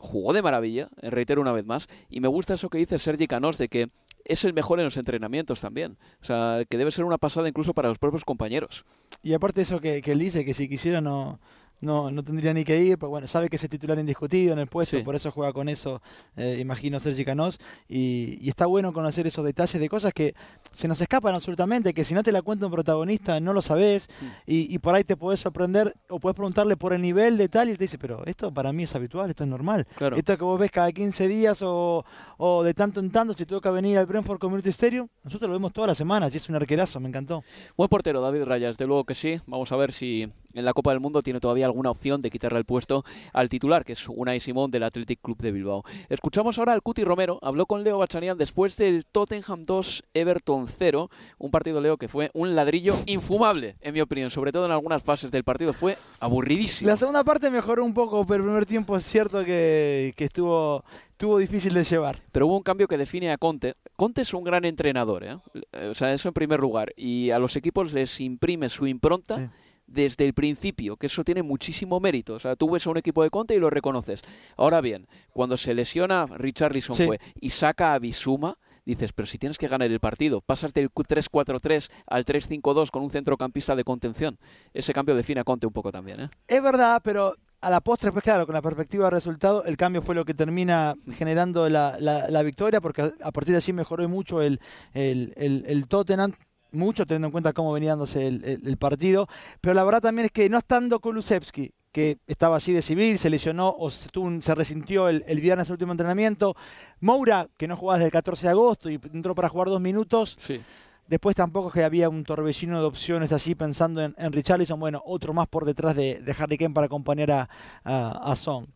jugó 0.04 0.34
de 0.34 0.42
maravilla, 0.42 0.90
eh, 1.02 1.10
reitero 1.10 1.42
una 1.42 1.54
vez 1.54 1.66
más, 1.66 1.88
y 2.10 2.20
me 2.20 2.28
gusta 2.28 2.56
eso 2.56 2.70
que 2.70 2.78
dice 2.78 3.00
Sergi 3.00 3.26
Canós 3.26 3.58
de 3.58 3.70
que 3.70 3.90
es 4.26 4.44
el 4.44 4.54
mejor 4.54 4.80
en 4.80 4.86
los 4.86 4.98
entrenamientos 4.98 5.62
también. 5.62 5.98
O 6.22 6.26
sea, 6.26 6.64
que 6.70 6.78
debe 6.78 6.92
ser 6.92 7.06
una 7.06 7.18
pasada 7.18 7.48
incluso 7.48 7.74
para 7.74 7.90
los 7.90 8.00
propios 8.00 8.26
compañeros. 8.26 8.86
Y 9.22 9.34
aparte 9.34 9.62
eso 9.62 9.80
que, 9.80 10.02
que 10.02 10.12
él 10.12 10.20
dice, 10.20 10.46
que 10.46 10.54
si 10.54 10.70
quisiera 10.70 11.02
no, 11.02 11.40
no, 11.84 12.10
no 12.12 12.24
tendría 12.24 12.54
ni 12.54 12.64
que 12.64 12.80
ir, 12.82 12.98
pues 12.98 13.10
bueno, 13.10 13.28
sabe 13.28 13.50
que 13.50 13.58
es 13.58 13.64
el 13.64 13.70
titular 13.70 14.00
indiscutido 14.00 14.54
en 14.54 14.60
el 14.60 14.68
puesto, 14.68 14.98
Sí. 14.98 15.04
por 15.04 15.16
eso 15.16 15.32
juega 15.32 15.54
con 15.54 15.70
eso, 15.70 16.02
eh, 16.36 16.58
imagino 16.60 17.00
Sergi 17.00 17.26
Canós, 17.26 17.60
y, 17.88 18.38
y 18.42 18.50
está 18.50 18.66
bueno 18.66 18.94
conocer 18.94 19.28
esos 19.28 19.44
detalles 19.46 19.80
de 19.80 19.90
cosas 19.90 20.14
que 20.14 20.34
se 20.72 20.88
nos 20.88 21.00
escapan 21.02 21.36
absolutamente, 21.36 21.94
que 21.94 22.04
si 22.04 22.14
no 22.14 22.24
te 22.24 22.32
la 22.32 22.42
cuenta 22.42 22.66
un 22.66 22.72
protagonista 22.72 23.40
no 23.40 23.54
lo 23.54 23.62
sabes, 23.62 24.08
y, 24.48 24.74
y 24.74 24.80
por 24.80 24.96
ahí 24.96 25.04
te 25.04 25.18
podés 25.18 25.40
sorprender, 25.42 25.94
o 26.10 26.20
podés 26.20 26.36
preguntarle 26.36 26.78
por 26.78 26.94
el 26.94 27.02
nivel 27.02 27.38
de 27.38 27.50
tal, 27.50 27.70
y 27.70 27.74
te 27.78 27.84
dice, 27.84 27.98
pero 27.98 28.26
esto 28.26 28.54
para 28.54 28.72
mí 28.74 28.84
es 28.84 28.96
habitual, 28.96 29.30
esto 29.30 29.44
es 29.44 29.50
normal. 29.50 29.86
Claro. 29.98 30.16
Esto 30.16 30.38
que 30.38 30.44
vos 30.44 30.60
ves 30.60 30.72
cada 30.72 30.92
15 30.92 31.28
días 31.28 31.62
o, 31.62 32.06
o 32.38 32.64
de 32.64 32.74
tanto 32.74 33.00
en 33.00 33.12
tanto, 33.12 33.34
si 33.34 33.46
toca 33.46 33.70
venir 33.72 33.98
al 33.98 34.06
Brentford 34.06 34.40
Community 34.40 34.70
Stadium, 34.70 35.08
nosotros 35.24 35.50
lo 35.50 35.54
vemos 35.56 35.74
todas 35.74 35.90
las 35.90 35.98
semanas, 35.98 36.34
y 36.34 36.38
es 36.38 36.48
un 36.50 36.56
arquerazo, 36.56 37.00
me 37.00 37.10
encantó. 37.10 37.44
Buen 37.76 37.90
portero, 37.90 38.22
David 38.22 38.44
Raya, 38.44 38.68
desde 38.70 38.88
luego 38.88 39.04
que 39.04 39.16
sí. 39.16 39.40
Vamos 39.48 39.72
a 39.72 39.76
ver 39.76 39.92
si 39.92 40.32
en 40.54 40.66
la 40.66 40.74
Copa 40.74 40.92
del 40.92 41.00
Mundo 41.00 41.22
tiene 41.22 41.40
todavía 41.40 41.66
alguna 41.66 41.92
opción 41.92 42.22
de 42.22 42.30
quitarle 42.30 42.60
el 42.60 42.66
puesto 42.66 43.04
al 43.34 43.50
titular, 43.50 43.84
que 43.84 43.94
es 43.94 44.08
Unai 44.08 44.40
Simón 44.40 44.72
del 44.72 44.84
Athletic 44.84 45.20
Club 45.22 45.38
de 45.38 45.52
Bilbao. 45.52 45.84
Escuchamos 46.10 46.58
ahora 46.58 46.74
al 46.74 46.82
Cuti 46.82 47.04
Romero, 47.04 47.40
habló 47.42 47.66
con 47.66 47.84
Leo 47.84 47.98
Bachanian 47.98 48.38
después 48.38 48.78
del 48.78 49.06
Tottenham 49.06 49.64
2, 49.64 50.04
Everton 50.14 50.68
0, 50.68 51.10
un 51.38 51.52
partido, 51.52 51.82
Leo, 51.82 51.98
que 51.98 52.08
fue 52.08 52.30
un 52.34 52.56
ladrillo 52.56 52.96
infumable, 53.06 53.76
en 53.82 53.94
mi 53.94 54.02
opinión, 54.02 54.30
sobre 54.30 54.52
todo 54.52 54.66
en 54.66 54.72
algunas 54.72 55.04
fases 55.04 55.32
del 55.32 55.44
partido, 55.44 55.74
fue 55.74 55.98
aburridísimo. 56.20 56.90
La 56.90 56.98
segunda 56.98 57.24
parte 57.24 57.50
mejoró 57.50 57.84
un 57.84 57.94
poco, 57.94 58.26
pero 58.26 58.44
el 58.44 58.50
primer 58.50 58.66
tiempo 58.66 58.96
es 58.96 59.04
cierto 59.04 59.44
que, 59.44 60.14
que 60.16 60.26
estuvo, 60.26 60.84
estuvo 61.12 61.38
difícil 61.38 61.74
de 61.74 61.84
llevar. 61.84 62.22
Pero 62.32 62.48
hubo 62.48 62.58
un 62.58 62.64
cambio 62.64 62.88
que 62.88 62.98
define 62.98 63.32
a 63.32 63.38
Conte. 63.38 63.76
Conte 63.96 64.22
es 64.22 64.34
un 64.34 64.44
gran 64.44 64.66
entrenador, 64.66 65.24
¿eh? 65.24 65.38
Eh, 65.74 65.88
o 65.92 65.96
sea, 65.96 66.14
eso 66.14 66.28
en 66.28 66.34
primer 66.34 66.60
lugar. 66.60 66.94
Y 66.98 67.32
a 67.32 67.40
los 67.40 67.56
equipos 67.56 67.94
les 67.94 68.20
imprime 68.20 68.70
su 68.70 68.88
impronta 68.88 69.38
Sí. 69.38 69.50
Desde 69.88 70.26
el 70.26 70.34
principio, 70.34 70.98
que 70.98 71.08
eso 71.08 71.24
tiene 71.24 71.44
muchísimo 71.44 72.00
mérito. 72.00 72.36
O 72.36 72.40
sea, 72.40 72.56
tú 72.56 72.70
ves 72.72 72.86
a 72.88 72.90
un 72.90 72.98
equipo 72.98 73.22
de 73.24 73.30
Conte 73.30 73.56
y 73.56 73.60
lo 73.60 73.70
reconoces. 73.70 74.22
Ahora 74.58 74.82
bien, 74.82 75.08
cuando 75.32 75.58
se 75.58 75.74
lesiona 75.74 76.26
Richarlison 76.26 76.96
Sí. 76.96 77.06
fue 77.06 77.20
y 77.40 77.50
saca 77.52 77.94
a 77.94 78.00
Bisuma, 78.00 78.58
dices, 78.86 79.14
pero 79.14 79.26
si 79.28 79.38
tienes 79.38 79.58
que 79.58 79.68
ganar 79.68 79.90
el 79.90 80.00
partido, 80.00 80.42
pasas 80.42 80.74
del 80.74 80.90
3-4-3 80.92 81.90
al 82.08 82.26
3-5-2 82.26 82.92
con 82.92 83.04
un 83.04 83.12
centrocampista 83.12 83.76
de 83.76 83.84
contención. 83.84 84.38
Ese 84.74 84.94
cambio 84.94 85.16
define 85.16 85.42
a 85.42 85.44
Conte 85.44 85.68
un 85.68 85.74
poco 85.74 85.92
también, 85.92 86.20
¿eh? 86.22 86.30
Es 86.48 86.62
verdad, 86.62 87.02
pero 87.04 87.34
a 87.62 87.70
la 87.70 87.80
postre, 87.80 88.12
pues 88.12 88.24
claro, 88.24 88.46
con 88.46 88.54
la 88.56 88.62
perspectiva 88.62 89.06
de 89.06 89.12
resultado, 89.12 89.64
el 89.64 89.78
cambio 89.78 90.02
fue 90.02 90.16
lo 90.16 90.26
que 90.26 90.34
termina 90.34 90.96
generando 91.18 91.70
la, 91.70 91.96
la- 92.00 92.30
la 92.30 92.44
victoria, 92.44 92.82
porque 92.82 93.04
a- 93.04 93.14
a 93.24 93.32
partir 93.32 93.54
de 93.54 93.58
allí 93.60 93.72
mejoró 93.72 94.08
mucho 94.10 94.42
el, 94.42 94.60
el, 94.94 95.34
el- 95.38 95.64
el 95.68 95.88
Tottenham, 95.88 96.34
mucho 96.74 97.06
teniendo 97.06 97.28
en 97.28 97.32
cuenta 97.32 97.54
cómo 97.54 97.72
venía 97.74 97.92
dándose 97.92 98.28
el, 98.28 98.44
el- 98.44 98.68
el 98.68 98.78
partido. 98.78 99.28
Pero 99.62 99.74
la 99.74 99.84
verdad 99.84 100.02
también 100.02 100.26
es 100.26 100.32
que 100.32 100.50
no 100.50 100.58
estando 100.58 101.00
Kulusevski, 101.00 101.72
que 101.92 102.18
estaba 102.28 102.56
allí 102.56 102.74
de 102.74 102.82
civil, 102.82 103.18
se 103.20 103.30
lesionó 103.30 103.70
o 103.78 103.90
se, 103.92 104.10
tuvo 104.10 104.26
un- 104.26 104.42
se 104.42 104.56
resintió 104.56 105.08
el, 105.10 105.24
el 105.28 105.40
viernes 105.42 105.68
el 105.68 105.74
último 105.74 105.92
entrenamiento. 105.92 106.56
Moura, 107.00 107.48
que 107.58 107.68
no 107.68 107.78
jugaba 107.78 107.98
desde 108.00 108.08
el 108.08 108.12
14 108.12 108.48
de 108.48 108.52
agosto 108.52 108.90
y 108.90 109.00
entró 109.14 109.36
para 109.36 109.50
jugar 109.50 109.68
dos 109.70 109.80
minutos. 109.82 110.36
Sí. 110.40 110.62
Después 111.08 111.36
tampoco 111.36 111.68
es 111.68 111.74
que 111.74 111.84
había 111.84 112.08
un 112.10 112.24
torbellino 112.24 112.80
de 112.80 112.86
opciones 112.88 113.32
así 113.34 113.56
pensando 113.56 114.02
en, 114.02 114.16
en 114.18 114.32
Richarlison. 114.32 114.80
Bueno, 114.80 115.04
otro 115.06 115.34
más 115.34 115.48
por 115.48 115.66
detrás 115.66 115.96
de, 115.96 116.16
de 116.22 116.36
Harry 116.40 116.58
Kane 116.58 116.74
para 116.74 116.86
acompañar 116.86 117.30
a, 117.32 117.50
a, 117.84 118.32
a 118.32 118.36
Son. 118.36 118.68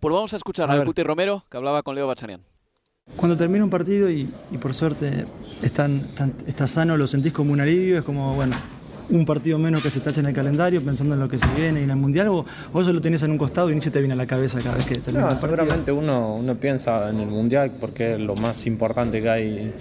Pues 0.00 0.14
vamos 0.14 0.32
a 0.34 0.36
escuchar 0.36 0.68
A 0.70 0.74
a. 0.74 0.84
Cuti 0.84 1.02
Romero, 1.02 1.44
que 1.48 1.56
hablaba 1.56 1.82
con 1.82 1.94
Leo 1.94 2.06
Bachanian. 2.08 2.42
Cuando 3.16 3.36
termina 3.36 3.64
un 3.64 3.70
partido 3.70 4.08
y, 4.10 4.28
y 4.50 4.58
por 4.58 4.72
suerte 4.74 5.24
están, 5.62 5.96
están- 6.10 6.32
está 6.46 6.66
sano, 6.66 6.96
lo 6.96 7.06
sentís 7.06 7.32
como 7.32 7.52
un 7.52 7.60
alivio, 7.60 7.98
es 7.98 8.04
como, 8.04 8.34
bueno, 8.34 8.54
un 9.10 9.26
partido 9.26 9.58
menos 9.58 9.82
que 9.82 9.90
se 9.90 10.00
tacha 10.00 10.20
en 10.20 10.26
el 10.26 10.34
calendario 10.34 10.80
pensando 10.82 11.14
en 11.14 11.20
lo 11.20 11.28
que 11.28 11.38
se 11.38 11.46
viene 11.56 11.80
y 11.80 11.84
en 11.84 11.90
el 11.90 11.96
Mundial, 11.96 12.28
o 12.28 12.44
vos 12.72 12.86
lo 12.86 13.00
tenés 13.00 13.22
en 13.24 13.32
un 13.32 13.38
costado 13.38 13.70
y 13.70 13.74
ni 13.74 13.80
se 13.82 13.90
te 13.90 13.98
viene 13.98 14.14
a 14.14 14.16
la 14.16 14.26
cabeza 14.26 14.58
cada 14.60 14.76
vez 14.76 14.86
que 14.86 14.94
termina 14.94 15.26
No, 15.26 15.32
el 15.32 15.38
partido. 15.38 15.56
seguramente 15.56 15.92
uno, 15.92 16.36
uno 16.36 16.54
piensa 16.54 17.10
en 17.10 17.18
el 17.20 17.28
mundial 17.28 17.72
porque 17.80 18.14
es 18.14 18.20
lo 18.20 18.34
más 18.36 18.66
importante 18.66 19.20
que 19.20 19.28
hay 19.28 19.74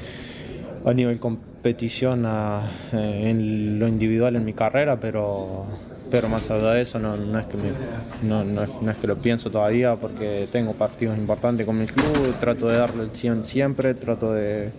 a 0.86 0.94
nivel 0.94 1.20
competición 1.20 2.26
a- 2.26 2.64
eh, 2.94 3.30
en 3.30 3.78
lo 3.80 3.88
individual 3.88 4.36
en 4.38 4.44
mi 4.46 4.54
carrera, 4.54 5.00
pero, 5.00 5.66
pero 6.10 6.28
más 6.30 6.50
allá 6.50 6.72
de 6.74 6.82
eso 6.82 7.00
no, 7.00 7.16
no 7.16 7.40
es 7.40 7.46
que 7.46 7.58
me- 7.58 8.28
no, 8.28 8.44
no 8.44 8.92
es, 8.92 8.98
que 8.98 9.08
lo 9.08 9.16
pienso 9.18 9.50
todavía 9.50 9.96
porque 9.96 10.48
tengo 10.52 10.74
partidos 10.74 11.18
importantes 11.18 11.66
con 11.66 11.78
mi 11.80 11.86
club, 11.86 12.36
trato 12.40 12.68
de 12.68 12.78
darle 12.78 13.04
el 13.04 13.12
100 13.12 13.44
siempre, 13.44 13.94
trato 13.94 14.34
de, 14.34 14.70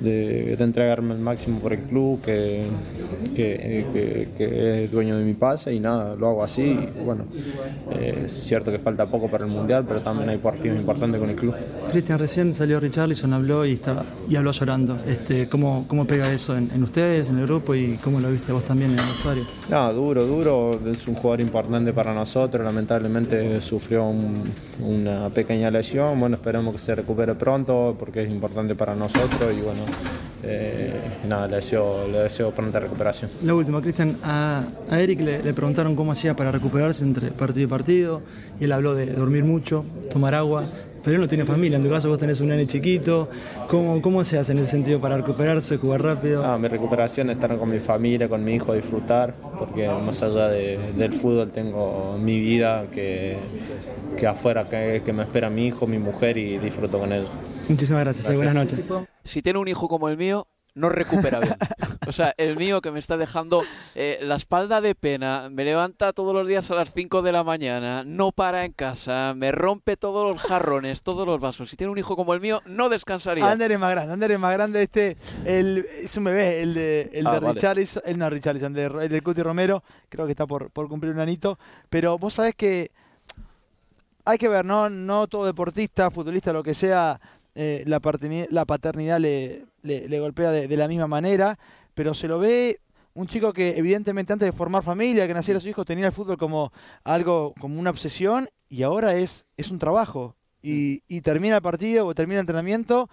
de- 0.00 0.56
de 0.56 0.64
entregarme 0.64 1.14
el 1.14 1.20
máximo 1.20 1.58
por 1.60 1.72
el 1.72 1.80
club 1.80 2.20
que, 2.22 2.64
que, 3.34 3.86
que- 3.92 4.28
que 4.36 4.84
es 4.84 4.90
dueño 4.92 5.16
de 5.18 5.24
mi 5.24 5.34
pase 5.34 5.72
y 5.74 5.80
nada, 5.80 6.14
lo 6.16 6.28
hago 6.28 6.42
así. 6.44 6.62
y 6.96 7.04
bueno, 7.04 7.24
eh, 7.92 8.22
es 8.26 8.32
cierto 8.32 8.70
que 8.70 8.78
falta 8.78 9.06
poco 9.06 9.28
para 9.28 9.44
el 9.46 9.50
mundial, 9.50 9.84
pero 9.86 10.00
también 10.02 10.28
hay 10.28 10.38
partidos 10.38 10.78
importantes 10.78 11.20
con 11.20 11.30
el 11.30 11.36
club. 11.36 11.54
Cristian 11.90 12.18
recién 12.18 12.54
salió 12.54 12.80
Richarlison, 12.80 13.32
habló 13.32 13.64
y 13.64 13.72
estaba 13.72 14.04
y 14.28 14.36
habló 14.36 14.52
llorando. 14.52 14.98
Este, 15.06 15.48
¿cómo, 15.48 15.84
¿Cómo 15.88 16.06
pega 16.06 16.30
eso 16.32 16.56
en, 16.56 16.70
en 16.74 16.82
ustedes, 16.82 17.28
en 17.28 17.38
el 17.38 17.46
grupo 17.46 17.74
y 17.74 17.98
cómo 18.02 18.20
lo 18.20 18.30
viste 18.30 18.52
vos 18.52 18.64
también 18.64 18.90
en 18.92 18.98
el 18.98 19.04
vestuario? 19.04 19.44
No, 19.70 19.92
duro, 19.94 20.24
duro. 20.26 20.80
Es 20.86 21.06
un 21.08 21.14
jugador 21.14 21.40
importante 21.40 21.92
para 21.92 22.12
nosotros. 22.12 22.64
Lamentablemente 22.64 23.60
sufrió 23.60 24.04
un- 24.08 24.44
una 24.80 25.28
pequeña 25.30 25.70
lesión. 25.70 26.18
Bueno, 26.20 26.36
esperemos 26.36 26.72
que 26.74 26.78
se 26.80 26.94
recupere 26.94 27.34
pronto 27.34 27.96
porque 27.98 28.22
es 28.24 28.30
importante 28.30 28.74
para 28.74 28.94
nosotros 28.94 29.52
y 29.56 29.60
bueno, 29.62 29.85
eh, 30.42 30.92
nada, 31.28 31.46
le 31.48 31.56
deseo, 31.56 32.06
le 32.08 32.18
deseo 32.18 32.50
pronta 32.50 32.78
recuperación. 32.80 33.30
La 33.44 33.54
última, 33.54 33.80
Cristian, 33.80 34.16
a, 34.22 34.62
a 34.90 35.00
Eric 35.00 35.20
le, 35.20 35.42
le 35.42 35.52
preguntaron 35.54 35.96
cómo 35.96 36.12
hacía 36.12 36.34
para 36.36 36.52
recuperarse 36.52 37.04
entre 37.04 37.30
partido 37.30 37.64
y 37.64 37.68
partido, 37.68 38.22
y 38.60 38.64
él 38.64 38.72
habló 38.72 38.94
de 38.94 39.06
dormir 39.06 39.44
mucho, 39.44 39.84
tomar 40.10 40.34
agua, 40.34 40.64
pero 41.02 41.16
él 41.16 41.20
no 41.20 41.28
tiene 41.28 41.44
familia, 41.44 41.76
en 41.76 41.84
tu 41.84 41.88
caso 41.90 42.08
vos 42.08 42.18
tenés 42.18 42.40
un 42.40 42.48
nene 42.48 42.66
chiquito, 42.66 43.28
¿cómo, 43.68 44.02
cómo 44.02 44.24
se 44.24 44.38
hace 44.38 44.52
en 44.52 44.58
ese 44.58 44.72
sentido 44.72 45.00
para 45.00 45.16
recuperarse, 45.16 45.76
jugar 45.76 46.02
rápido? 46.02 46.44
Ah, 46.44 46.58
mi 46.58 46.66
recuperación 46.68 47.30
es 47.30 47.36
estar 47.36 47.56
con 47.56 47.70
mi 47.70 47.78
familia, 47.78 48.28
con 48.28 48.42
mi 48.44 48.54
hijo, 48.54 48.74
disfrutar, 48.74 49.32
porque 49.58 49.88
más 49.88 50.20
allá 50.24 50.48
de- 50.48 50.78
del 50.96 51.12
fútbol 51.12 51.50
tengo 51.52 52.18
mi 52.20 52.40
vida 52.40 52.86
que, 52.92 53.36
que 54.18 54.26
afuera, 54.26 54.64
que, 54.68 55.02
que 55.04 55.12
me 55.12 55.22
espera 55.22 55.48
mi 55.48 55.66
hijo, 55.68 55.86
mi 55.86 55.98
mujer 55.98 56.36
y 56.38 56.58
disfruto 56.58 56.98
con 56.98 57.12
ellos. 57.12 57.30
Muchísimas 57.68 58.04
gracias, 58.04 58.28
y 58.30 58.36
buenas 58.36 58.54
noches. 58.54 58.80
si 59.24 59.42
tiene 59.42 59.58
un 59.58 59.68
hijo 59.68 59.88
como 59.88 60.08
el 60.08 60.16
mío, 60.16 60.46
no 60.74 60.88
recupera 60.88 61.40
bien. 61.40 61.56
O 62.06 62.12
sea, 62.12 62.34
el 62.36 62.56
mío 62.56 62.80
que 62.80 62.92
me 62.92 62.98
está 63.00 63.16
dejando 63.16 63.64
eh, 63.94 64.18
la 64.22 64.36
espalda 64.36 64.80
de 64.80 64.94
pena, 64.94 65.48
me 65.50 65.64
levanta 65.64 66.12
todos 66.12 66.32
los 66.34 66.46
días 66.46 66.70
a 66.70 66.74
las 66.74 66.92
5 66.92 67.22
de 67.22 67.32
la 67.32 67.42
mañana, 67.42 68.04
no 68.04 68.30
para 68.30 68.64
en 68.64 68.72
casa, 68.72 69.34
me 69.34 69.50
rompe 69.50 69.96
todos 69.96 70.32
los 70.32 70.42
jarrones, 70.42 71.02
todos 71.02 71.26
los 71.26 71.40
vasos. 71.40 71.70
Si 71.70 71.76
tiene 71.76 71.90
un 71.90 71.98
hijo 71.98 72.14
como 72.14 72.34
el 72.34 72.40
mío, 72.40 72.62
no 72.66 72.88
descansaría. 72.88 73.50
Ander 73.50 73.72
es 73.72 73.78
más 73.80 73.90
grande, 73.90 74.12
Ander 74.12 74.30
es 74.32 74.38
más 74.38 74.52
grande. 74.52 74.82
Este, 74.82 75.16
el, 75.44 75.78
es 75.78 76.16
un 76.16 76.24
bebé, 76.24 76.62
el 76.62 76.74
de, 76.74 77.10
el 77.12 77.26
Ah, 77.26 77.32
de 77.32 77.40
vale. 77.40 77.54
Richarlison, 77.54 78.02
el 78.06 78.18
no 78.18 78.30
Richarlison, 78.30 78.72
de, 78.72 78.84
el 78.84 79.08
del 79.08 79.22
Cuti 79.22 79.42
Romero, 79.42 79.82
creo 80.08 80.26
que 80.26 80.32
está 80.32 80.46
por, 80.46 80.70
por 80.70 80.88
cumplir 80.88 81.12
un 81.12 81.20
anito. 81.20 81.58
Pero 81.88 82.18
vos 82.18 82.34
sabés 82.34 82.54
que 82.54 82.92
hay 84.26 84.38
que 84.38 84.48
ver, 84.48 84.64
¿no? 84.64 84.90
No 84.90 85.28
todo 85.28 85.46
deportista, 85.46 86.10
futbolista, 86.10 86.52
lo 86.52 86.62
que 86.62 86.74
sea, 86.74 87.20
eh, 87.56 87.82
la, 87.86 87.98
paternidad, 88.00 88.46
la 88.50 88.64
paternidad 88.64 89.18
le, 89.18 89.64
le- 89.82 90.08
le 90.08 90.20
golpea 90.20 90.50
de, 90.52 90.68
de 90.68 90.76
la 90.76 90.86
misma 90.88 91.06
manera, 91.08 91.58
pero 91.94 92.14
se 92.14 92.28
lo 92.28 92.38
ve 92.38 92.78
un 93.14 93.26
chico 93.26 93.52
que 93.52 93.78
evidentemente 93.78 94.32
antes 94.32 94.46
de 94.46 94.52
formar 94.52 94.82
familia, 94.82 95.26
que 95.26 95.34
naciera 95.34 95.58
su 95.58 95.68
hijo, 95.68 95.84
tenía 95.84 96.06
el 96.06 96.12
fútbol 96.12 96.36
como 96.36 96.70
algo, 97.02 97.54
como 97.58 97.80
una 97.80 97.90
obsesión, 97.90 98.48
y 98.68 98.82
ahora 98.82 99.16
es, 99.16 99.46
es 99.56 99.70
un 99.70 99.78
trabajo. 99.78 100.36
Y, 100.62 101.02
y 101.08 101.22
termina 101.22 101.56
el 101.56 101.62
partido 101.62 102.06
o 102.06 102.14
termina 102.14 102.40
el 102.40 102.42
entrenamiento, 102.44 103.08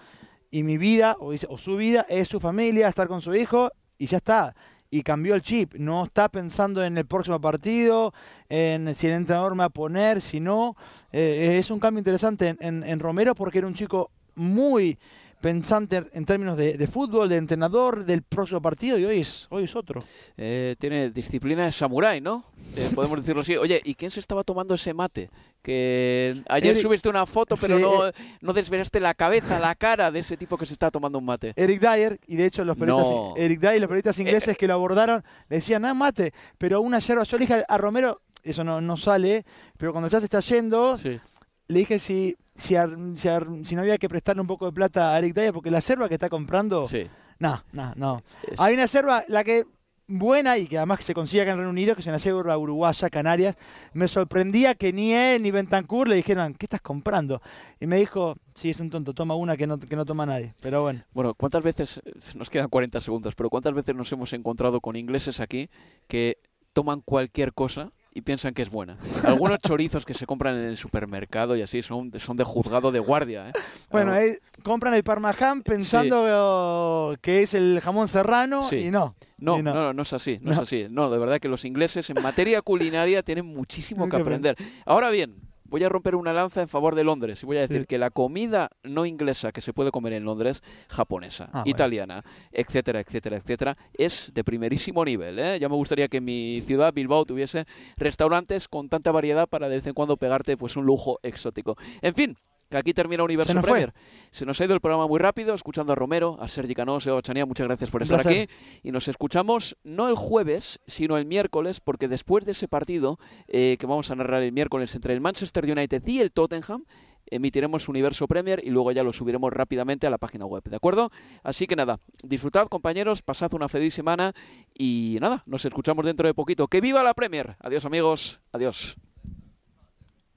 y 0.52 0.64
mi 0.64 0.78
vida, 0.78 1.16
o, 1.20 1.32
dice- 1.32 1.48
o 1.50 1.58
su 1.58 1.78
vida, 1.78 2.06
es 2.10 2.28
su 2.28 2.40
familia, 2.40 2.90
estar 2.90 3.08
con 3.08 3.22
su 3.22 3.34
hijo, 3.34 3.72
y 3.98 4.08
ya 4.08 4.18
está. 4.18 4.56
y 4.90 5.02
cambió 5.04 5.34
el 5.36 5.42
chip. 5.42 5.74
No 5.76 6.04
está 6.06 6.30
pensando 6.30 6.84
en 6.84 6.98
el 7.00 7.06
próximo 7.08 7.40
partido, 7.42 8.14
en 8.50 8.94
si 8.96 9.08
el 9.08 9.14
entrenador 9.14 9.54
me 9.56 9.60
va 9.60 9.66
a 9.66 9.70
poner, 9.70 10.22
si 10.22 10.40
no. 10.40 10.76
Eh, 11.12 11.56
es 11.60 11.72
un 11.72 11.80
cambio 11.80 12.00
interesante 12.00 12.50
en, 12.50 12.58
en- 12.60 12.84
en 12.84 13.00
Romero 13.00 13.34
porque 13.34 13.58
era 13.60 13.68
un 13.68 13.74
chico 13.74 14.12
muy 14.36 14.98
pensante 15.42 16.06
en 16.14 16.24
términos 16.26 16.56
de, 16.58 16.78
de 16.78 16.88
fútbol, 16.88 17.28
de 17.28 17.36
entrenador, 17.36 18.06
del 18.06 18.22
próximo 18.24 18.62
partido 18.62 18.98
y 18.98 19.04
hoy 19.04 19.20
es, 19.20 19.46
hoy 19.50 19.66
es 19.66 19.76
otro. 19.76 20.02
Eh, 20.38 20.78
tiene 20.80 21.10
disciplina 21.10 21.66
de 21.66 21.72
samurái, 21.74 22.22
¿no? 22.22 22.46
Eh, 22.78 22.90
podemos 22.96 23.20
decirlo 23.20 23.42
así. 23.42 23.58
Oye, 23.58 23.82
¿y 23.84 23.94
quién 23.96 24.10
se 24.10 24.22
estaba 24.22 24.46
tomando 24.46 24.74
ese 24.74 24.94
mate? 24.94 25.30
Que 25.62 26.42
ayer 26.48 26.76
Eric- 26.78 26.82
subiste 26.84 27.10
una 27.10 27.26
foto, 27.26 27.56
pero 27.60 27.76
Sí, 27.76 27.82
no, 27.84 28.08
eh. 28.08 28.14
no 28.40 28.54
desvelaste 28.54 29.02
la 29.02 29.14
cabeza, 29.14 29.60
la 29.60 29.76
cara 29.76 30.12
de 30.12 30.20
ese 30.20 30.38
tipo 30.38 30.58
que 30.58 30.66
se 30.66 30.74
está 30.74 30.90
tomando 30.90 31.18
un 31.20 31.26
mate. 31.26 31.52
Eric 31.58 31.82
Dyer, 31.82 32.20
y 32.26 32.38
de 32.38 32.46
hecho 32.46 32.64
los 32.64 32.78
periodistas, 32.78 33.12
No. 33.14 33.34
Eric 33.36 33.60
Dyer 33.60 33.82
los 33.82 33.88
periodistas 33.90 34.20
ingleses 34.20 34.58
que 34.58 34.68
lo 34.68 34.76
abordaron 34.76 35.24
le 35.50 35.58
decían, 35.58 35.84
ah, 35.84 35.94
mate, 35.94 36.34
pero 36.58 36.80
una 36.80 37.00
yerba. 37.00 37.24
Yo 37.24 37.38
le 37.38 37.46
dije 37.48 37.66
a 37.68 37.78
Romero, 37.78 38.22
eso 38.44 38.64
no, 38.64 38.80
no 38.80 38.96
sale, 38.96 39.44
pero 39.78 39.92
cuando 39.92 40.08
ya 40.10 40.20
se 40.20 40.26
está 40.28 40.40
yendo, 40.40 40.98
Sí. 40.98 41.20
le 41.68 41.80
dije 41.80 42.00
si, 42.00 42.36
si, 42.56 42.76
ar- 42.76 42.96
si, 43.16 43.28
ar- 43.28 43.48
si 43.64 43.76
no 43.76 43.82
había 43.82 43.98
que 43.98 44.10
prestarle 44.10 44.42
un 44.42 44.48
poco 44.48 44.66
de 44.66 44.72
plata 44.74 45.14
a 45.14 45.20
Eric 45.20 45.34
Dyer, 45.36 45.54
porque 45.54 45.72
la 45.72 45.80
yerba 45.80 46.08
que 46.08 46.16
está 46.16 46.30
comprando, 46.30 46.88
Sí. 46.88 47.08
no, 47.40 47.64
no, 47.72 47.94
no. 47.96 48.22
Es- 48.50 48.60
Hay 48.60 48.74
una 48.76 48.86
yerba, 48.86 49.24
la 49.28 49.44
que 49.44 49.64
buena 50.06 50.58
y 50.58 50.68
que 50.68 50.78
además 50.78 51.04
se 51.04 51.14
consigue 51.14 51.42
acá 51.42 51.52
en 51.52 51.58
Reino 51.58 51.70
Unido, 51.72 51.96
que 51.96 52.02
es 52.02 52.08
una 52.08 52.18
yerba 52.18 52.58
uruguaya, 52.58 53.10
Canarias. 53.10 53.56
Me 53.94 54.08
sorprendía 54.08 54.76
que 54.76 54.92
ni 54.92 55.14
él 55.14 55.42
ni 55.42 55.50
Bentancur 55.50 56.08
le 56.10 56.16
dijeran, 56.18 56.54
¿qué 56.54 56.66
estás 56.66 56.82
comprando? 56.82 57.42
Y 57.80 57.88
me 57.88 57.96
dijo, 57.98 58.36
sí, 58.54 58.70
es 58.70 58.80
un 58.82 58.90
tonto, 58.90 59.14
toma 59.14 59.36
una 59.36 59.56
que 59.58 59.66
no, 59.66 59.80
que 59.80 59.96
no 59.96 60.06
toma 60.06 60.26
nadie. 60.26 60.54
Pero 60.62 60.82
bueno. 60.82 61.04
Bueno, 61.14 61.34
¿cuántas 61.34 61.64
veces, 61.64 62.02
nos 62.36 62.50
quedan 62.50 62.68
40 62.70 63.00
segundos, 63.00 63.34
pero 63.34 63.50
cuántas 63.50 63.74
veces 63.74 63.96
nos 63.96 64.12
hemos 64.12 64.34
encontrado 64.34 64.82
con 64.82 64.96
ingleses 64.98 65.40
aquí 65.40 65.70
que 66.08 66.38
toman 66.74 67.02
cualquier 67.02 67.54
cosa 67.54 67.92
y 68.16 68.22
piensan 68.22 68.54
que 68.54 68.62
es 68.62 68.70
buena? 68.70 68.98
Algunos 69.26 69.60
chorizos 69.60 70.06
que 70.06 70.14
se 70.14 70.26
compran 70.26 70.58
en 70.58 70.66
el 70.66 70.78
supermercado 70.78 71.56
y 71.56 71.62
así 71.62 71.82
son, 71.82 72.12
son 72.20 72.38
de 72.38 72.44
juzgado 72.44 72.92
de 72.92 73.00
guardia. 73.00 73.50
¿eh? 73.50 73.54
Bueno, 73.92 74.16
eh, 74.16 74.40
compran 74.64 74.94
el 74.94 75.04
parmaján 75.04 75.62
pensando 75.64 76.24
oh, 76.28 77.16
que 77.22 77.42
es 77.44 77.54
el 77.54 77.80
jamón 77.82 78.08
serrano 78.08 78.70
Sí. 78.70 78.78
y 78.78 78.92
no. 78.92 79.16
No, 79.38 79.62
no, 79.62 79.74
no, 79.74 79.94
no 79.94 80.02
es 80.04 80.14
así, 80.14 80.40
no, 80.42 80.52
es 80.52 80.58
No. 80.58 80.64
así. 80.64 80.88
No, 80.90 81.10
de 81.10 81.18
verdad 81.18 81.40
que 81.40 81.50
los 81.50 81.66
ingleses 81.66 82.10
en 82.10 82.22
materia 82.22 82.62
culinaria 82.62 83.24
tienen 83.24 83.46
muchísimo 83.46 84.08
que 84.08 84.16
aprender. 84.16 84.56
Ahora 84.86 85.10
bien, 85.10 85.36
voy 85.66 85.84
a 85.84 85.90
romper 85.90 86.16
una 86.16 86.34
lanza 86.34 86.62
en 86.62 86.68
favor 86.68 86.96
de 86.96 87.04
Londres 87.04 87.42
y 87.44 87.46
voy 87.46 87.58
a 87.58 87.62
decir 87.62 87.82
Sí. 87.82 87.86
que 87.88 87.98
la 87.98 88.10
comida 88.10 88.70
no 88.84 89.06
inglesa 89.06 89.52
que 89.52 89.62
se 89.62 89.74
puede 89.74 89.92
comer 89.92 90.14
en 90.14 90.24
Londres, 90.26 90.62
japonesa, 90.90 91.46
Ah, 91.46 91.62
bueno. 91.62 91.72
italiana, 91.72 92.24
etcétera, 92.52 93.00
etcétera, 93.00 93.38
etcétera, 93.38 93.78
es 93.94 94.32
de 94.34 94.44
primerísimo 94.44 95.04
nivel. 95.06 95.40
¿eh? 95.40 95.58
Ya 95.60 95.70
me 95.70 95.76
gustaría 95.76 96.08
que 96.08 96.22
mi 96.22 96.62
ciudad, 96.62 96.94
Bilbao, 96.94 97.26
tuviese 97.26 97.66
restaurantes 97.98 98.68
con 98.68 98.90
tanta 98.90 99.12
variedad 99.12 99.48
para 99.48 99.68
de 99.70 99.76
vez 99.78 99.88
en 99.88 99.94
cuando 99.94 100.18
pegarte 100.18 100.58
pues 100.58 100.76
un 100.76 100.86
lujo 100.86 101.20
exótico. 101.24 101.76
En 102.02 102.14
fin. 102.14 102.38
Que 102.74 102.80
aquí 102.80 102.92
termina 102.92 103.24
Universo 103.24 103.54
fue. 103.54 103.62
Premier. 103.62 103.94
Se 104.32 104.48
nos 104.48 104.60
ha 104.60 104.66
ido 104.66 104.74
el 104.74 104.82
programa 104.82 105.08
muy 105.08 105.20
rápido, 105.20 105.54
escuchando 105.54 105.94
a 105.94 105.96
Romero, 105.96 106.38
a 106.40 106.48
Sergi 106.48 106.74
Cano, 106.74 107.00
Seba 107.00 107.22
Chanía, 107.22 107.46
muchas 107.46 107.68
gracias 107.68 107.92
por 107.92 108.02
estar 108.02 108.22
aquí. 108.22 108.48
Y 108.82 108.92
nos 108.92 109.08
escuchamos 109.08 109.78
no 109.84 110.10
el 110.10 110.16
jueves, 110.16 110.80
sino 110.88 111.16
el 111.20 111.28
miércoles, 111.28 111.80
porque 111.80 112.08
después 112.08 112.46
de 112.46 112.54
ese 112.54 112.68
partido 112.68 113.20
eh, 113.48 113.78
que 113.80 113.86
vamos 113.86 114.10
a 114.10 114.16
narrar 114.16 114.42
el 114.42 114.52
miércoles 114.52 114.96
entre 114.96 115.14
el 115.14 115.22
Manchester 115.22 115.66
United 115.72 116.02
y 116.08 116.20
el 116.20 116.32
Tottenham, 116.32 116.86
emitiremos 117.28 117.88
Universo 117.88 118.28
Premier 118.28 118.60
y 118.64 118.72
luego 118.72 118.92
ya 118.92 119.04
lo 119.04 119.14
subiremos 119.14 119.54
rápidamente 119.54 120.08
a 120.08 120.10
la 120.10 120.18
página 120.18 120.48
web, 120.48 120.64
¿de 120.64 120.76
acuerdo? 120.76 121.12
Así 121.44 121.68
que 121.68 121.76
nada, 121.76 122.00
disfrutad 122.24 122.70
compañeros, 122.70 123.22
pasad 123.22 123.54
una 123.54 123.70
feliz 123.70 123.94
semana 123.94 124.34
y 124.74 125.20
nada, 125.22 125.44
nos 125.46 125.64
escuchamos 125.64 126.08
dentro 126.08 126.28
de 126.28 126.34
poquito. 126.34 126.68
¡Que 126.68 126.82
viva 126.82 127.04
la 127.04 127.14
Premier! 127.14 127.56
Adiós 127.60 127.86
amigos, 127.86 128.42
adiós. 128.52 128.98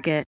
Target. 0.00 0.39